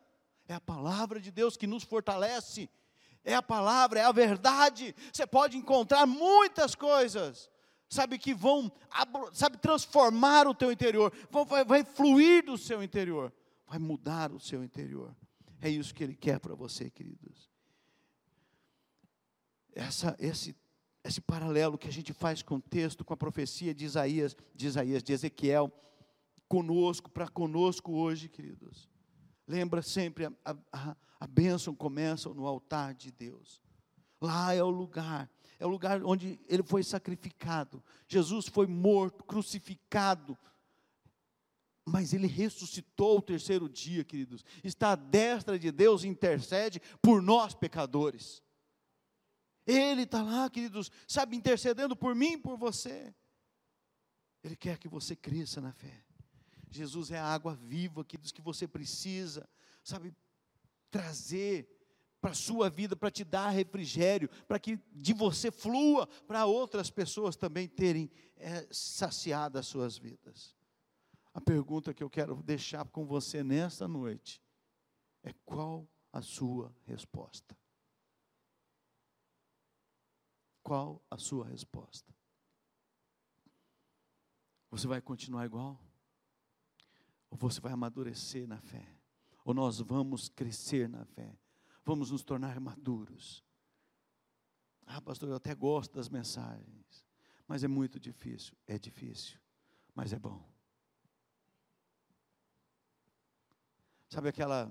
É 0.49 0.55
a 0.55 0.61
palavra 0.61 1.21
de 1.21 1.31
Deus 1.31 1.59
que 1.59 1.67
nos 1.67 1.83
fortalece, 1.83 2.71
é 3.23 3.35
a 3.35 3.43
palavra, 3.43 4.01
é 4.01 4.05
a 4.05 4.13
verdade. 4.13 4.97
Você 5.13 5.27
pode 5.27 5.59
encontrar 5.59 6.07
muitas 6.07 6.75
coisas, 6.75 7.51
sabe, 7.87 8.19
que 8.19 8.33
vão, 8.33 8.73
sabe, 9.35 9.59
transformar 9.59 10.49
o 10.49 10.55
teu 10.55 10.73
interior, 10.73 11.13
vai, 11.31 11.65
vai 11.65 11.85
fluir 11.85 12.47
do 12.47 12.57
seu 12.57 12.83
interior, 12.83 13.31
vai 13.67 13.79
mudar 13.79 14.33
o 14.33 14.41
seu 14.41 14.65
interior. 14.65 15.15
É 15.61 15.69
isso 15.69 15.95
que 15.95 16.03
Ele 16.03 16.15
quer 16.17 16.41
para 16.41 16.55
você, 16.55 16.89
queridos 16.89 17.58
essa, 19.79 20.17
esse, 20.19 20.57
esse 21.05 21.21
paralelo 21.21 21.79
que 21.79 21.87
a 21.87 21.93
gente 21.93 22.13
faz 22.13 22.43
com 22.43 22.57
o 22.57 22.61
texto, 22.61 23.05
com 23.05 23.15
a 23.15 23.17
profecia 23.17 23.73
de 23.73 23.85
Isaías, 23.85 24.37
de 24.55 24.67
Isaías, 24.67 25.03
de 25.05 25.13
Ezequiel, 25.13 25.73
conosco, 26.49 27.09
para 27.09 27.29
conosco 27.29 27.93
hoje, 27.93 28.29
queridos. 28.29 28.89
Lembra 29.47 29.81
sempre, 29.81 30.27
a, 30.27 30.57
a, 30.73 30.97
a 31.21 31.27
bênção 31.27 31.75
começa 31.75 32.29
no 32.31 32.45
altar 32.45 32.93
de 32.93 33.13
Deus. 33.13 33.63
Lá 34.21 34.53
é 34.53 34.63
o 34.63 34.69
lugar, 34.69 35.31
é 35.61 35.65
o 35.65 35.71
lugar 35.71 36.03
onde 36.05 36.41
ele 36.49 36.65
foi 36.65 36.83
sacrificado. 36.83 37.83
Jesus 38.09 38.49
foi 38.49 38.67
morto, 38.67 39.23
crucificado, 39.23 40.37
mas 41.87 42.13
ele 42.13 42.27
ressuscitou 42.27 43.19
o 43.19 43.23
terceiro 43.23 43.69
dia, 43.69 44.03
queridos. 44.03 44.45
Está 44.65 44.93
à 44.93 44.97
destra 44.97 45.57
de 45.57 45.71
Deus 45.71 46.03
e 46.03 46.09
intercede 46.09 46.83
por 47.01 47.23
nós 47.23 47.55
pecadores. 47.55 48.43
Ele 49.71 50.05
está 50.05 50.23
lá, 50.23 50.49
queridos, 50.49 50.91
sabe, 51.07 51.37
intercedendo 51.37 51.95
por 51.95 52.15
mim 52.15 52.33
e 52.33 52.39
por 52.39 52.57
você. 52.57 53.15
Ele 54.43 54.57
quer 54.57 54.79
que 54.79 54.89
você 54.89 55.15
cresça 55.15 55.61
na 55.61 55.73
fé. 55.73 56.03
Jesus 56.71 57.11
é 57.11 57.19
a 57.19 57.27
água 57.27 57.55
viva, 57.55 58.03
queridos, 58.03 58.33
que 58.33 58.41
você 58.41 58.67
precisa, 58.67 59.47
sabe, 59.85 60.15
trazer 60.91 61.69
para 62.19 62.31
a 62.31 62.35
sua 62.35 62.71
vida, 62.71 62.97
para 62.97 63.11
te 63.11 63.25
dar 63.25 63.51
refrigério, 63.51 64.31
para 64.47 64.59
que 64.59 64.79
de 64.91 65.13
você 65.13 65.51
flua 65.51 66.07
para 66.27 66.47
outras 66.47 66.91
pessoas 66.91 67.37
também 67.37 67.69
terem 67.69 68.11
é, 68.37 68.67
saciado 68.71 69.59
as 69.59 69.67
suas 69.67 69.99
vidas. 69.99 70.57
A 71.35 71.43
pergunta 71.43 71.93
que 71.93 72.03
eu 72.03 72.09
quero 72.09 72.43
deixar 72.43 72.87
com 72.87 73.05
você 73.05 73.45
nesta 73.45 73.87
noite 73.87 74.43
é: 75.23 75.35
qual 75.45 75.87
a 76.11 76.23
sua 76.23 76.75
resposta? 76.87 77.58
Qual 80.69 81.03
a 81.11 81.17
sua 81.17 81.47
resposta? 81.47 82.15
Você 84.71 84.87
vai 84.87 85.01
continuar 85.01 85.47
igual? 85.47 85.83
Ou 87.31 87.39
você 87.39 87.59
vai 87.59 87.73
amadurecer 87.73 88.47
na 88.47 88.61
fé? 88.61 88.87
Ou 89.47 89.55
nós 89.55 89.81
vamos 89.81 90.29
crescer 90.29 90.87
na 90.87 91.07
fé? 91.07 91.35
Vamos 91.87 92.11
nos 92.11 92.23
tornar 92.23 92.61
maduros? 92.61 93.43
Ah, 94.85 95.01
pastor, 95.01 95.31
eu 95.31 95.37
até 95.37 95.55
gosto 95.55 95.95
das 95.95 96.11
mensagens, 96.11 97.03
mas 97.47 97.65
é 97.65 97.67
muito 97.67 97.99
difícil. 97.99 98.55
É 98.67 98.79
difícil, 98.79 99.41
mas 99.95 100.13
é 100.13 100.19
bom. 100.19 100.47
Sabe 104.11 104.29
aquela 104.29 104.71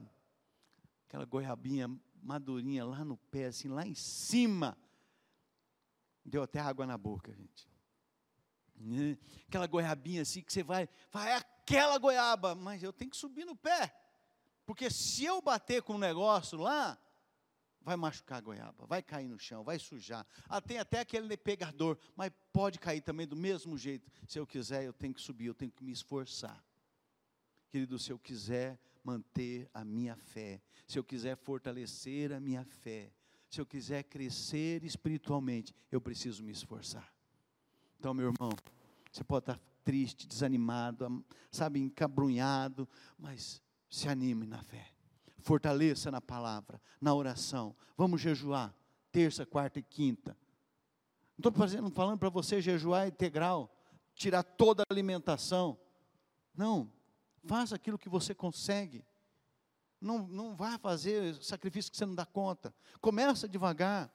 aquela 1.08 1.26
goiabinha 1.26 1.90
madurinha 2.22 2.86
lá 2.86 3.04
no 3.04 3.18
pé, 3.18 3.46
assim, 3.46 3.68
lá 3.68 3.84
em 3.84 3.96
cima, 3.96 4.78
Deu 6.28 6.44
até 6.44 6.60
água 6.60 6.86
na 6.86 6.98
boca, 6.98 7.34
gente. 7.34 7.70
Né? 8.76 9.18
Aquela 9.48 9.66
goiabinha 9.66 10.22
assim 10.22 10.42
que 10.42 10.52
você 10.52 10.62
vai, 10.62 10.90
vai 11.10 11.34
aquela 11.34 11.98
goiaba, 11.98 12.54
mas 12.54 12.84
eu 12.84 12.92
tenho 12.92 13.10
que 13.10 13.18
subir 13.18 13.46
no 13.46 13.56
pé. 13.56 13.96
Porque 14.66 14.92
se 14.92 15.24
eu 15.24 15.42
bater 15.42 15.82
com 15.82 15.94
um 15.94 15.98
negócio 15.98 16.60
lá, 16.60 17.00
vai 17.82 17.96
machucar 17.96 18.40
a 18.40 18.42
goiaba, 18.42 18.86
vai 18.86 19.02
cair 19.02 19.30
no 19.30 19.40
chão, 19.40 19.64
vai 19.64 19.80
sujar. 19.80 20.28
Ah, 20.50 20.60
tem 20.60 20.78
até 20.78 21.00
aquele 21.00 21.38
pegador, 21.38 21.98
mas 22.14 22.30
pode 22.52 22.78
cair 22.78 23.00
também 23.00 23.26
do 23.26 23.36
mesmo 23.36 23.78
jeito. 23.78 24.12
Se 24.28 24.38
eu 24.38 24.46
quiser, 24.46 24.84
eu 24.84 24.92
tenho 24.92 25.14
que 25.14 25.22
subir, 25.22 25.46
eu 25.46 25.56
tenho 25.56 25.72
que 25.72 25.82
me 25.82 25.94
esforçar. 25.94 26.62
Querido, 27.70 27.98
se 27.98 28.12
eu 28.12 28.20
quiser 28.20 28.78
manter 29.02 29.70
a 29.74 29.86
minha 29.86 30.18
fé, 30.18 30.62
se 30.86 31.00
eu 31.00 31.04
quiser 31.04 31.38
fortalecer 31.38 32.34
a 32.34 32.40
minha 32.42 32.66
fé, 32.66 33.14
se 33.50 33.62
eu 33.62 33.66
quiser 33.66 34.04
crescer 34.04 34.84
espiritualmente, 34.84 35.74
eu 35.92 36.02
preciso 36.02 36.44
me 36.44 36.52
esforçar. 36.52 37.12
Então, 38.00 38.14
meu 38.14 38.32
irmão, 38.32 38.52
você 39.12 39.24
pode 39.24 39.44
estar 39.44 39.60
triste, 39.84 40.28
desanimado, 40.28 41.26
sabe, 41.50 41.80
encabrunhado, 41.80 42.88
mas 43.18 43.62
se 43.90 44.10
anime 44.10 44.46
na 44.46 44.62
fé. 44.62 44.92
Fortaleça 45.40 46.12
na 46.12 46.20
palavra, 46.20 46.82
na 47.00 47.14
oração. 47.14 47.76
Vamos 47.96 48.20
jejuar, 48.20 48.76
terça, 49.12 49.46
quarta 49.46 49.80
e 49.80 49.84
quinta. 49.84 50.38
Não 51.38 51.50
estou 51.50 51.92
falando 51.92 52.18
para 52.18 52.30
você 52.30 52.62
jejuar 52.62 53.08
integral, 53.08 53.74
tirar 54.14 54.44
toda 54.44 54.84
a 54.84 54.94
alimentação. 54.94 55.80
Não, 56.54 56.92
faça 57.46 57.76
aquilo 57.76 57.98
que 57.98 58.10
você 58.10 58.36
consegue. 58.36 59.06
Não, 60.00 60.28
não 60.28 60.56
vá 60.56 60.78
fazer 60.78 61.36
sacrifício 61.44 61.92
que 61.92 61.98
você 61.98 62.06
não 62.06 62.16
dá 62.16 62.26
conta. 62.26 62.74
Começa 63.02 63.48
devagar. 63.48 64.14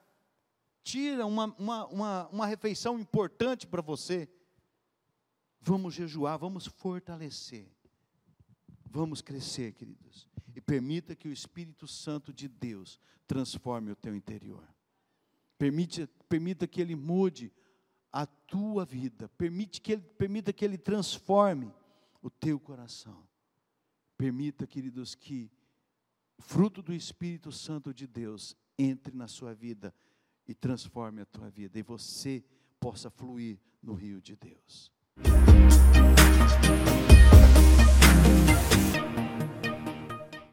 Tira 0.82 1.26
uma, 1.26 1.46
uma, 1.58 1.86
uma, 1.86 2.28
uma 2.28 2.46
refeição 2.46 2.98
importante 2.98 3.66
para 3.66 3.82
você. 3.82 4.28
Vamos 5.60 5.94
jejuar, 5.94 6.38
vamos 6.38 6.66
fortalecer. 6.66 7.68
Vamos 8.90 9.22
crescer, 9.22 9.72
queridos. 9.72 10.28
E 10.54 10.60
permita 10.60 11.14
que 11.14 11.28
o 11.28 11.32
Espírito 11.32 11.86
Santo 11.86 12.32
de 12.32 12.48
Deus 12.48 13.00
transforme 13.26 13.90
o 13.90 13.96
teu 13.96 14.14
interior. 14.14 14.68
Permite, 15.56 16.06
permita 16.28 16.66
que 16.66 16.80
Ele 16.80 16.94
mude 16.94 17.52
a 18.12 18.26
tua 18.26 18.84
vida. 18.84 19.28
Permite 19.30 19.80
que 19.80 19.92
ele, 19.92 20.02
permita 20.02 20.52
que 20.52 20.64
Ele 20.64 20.76
transforme 20.76 21.72
o 22.20 22.28
teu 22.28 22.60
coração. 22.60 23.26
Permita, 24.18 24.66
queridos, 24.66 25.14
que 25.14 25.50
fruto 26.42 26.82
do 26.82 26.92
Espírito 26.92 27.50
Santo 27.50 27.94
de 27.94 28.06
Deus 28.06 28.56
entre 28.78 29.16
na 29.16 29.28
sua 29.28 29.54
vida 29.54 29.94
e 30.46 30.54
transforme 30.54 31.22
a 31.22 31.26
tua 31.26 31.48
vida 31.48 31.78
e 31.78 31.82
você 31.82 32.44
possa 32.80 33.08
fluir 33.08 33.58
no 33.82 33.94
rio 33.94 34.20
de 34.20 34.36
Deus. 34.36 34.90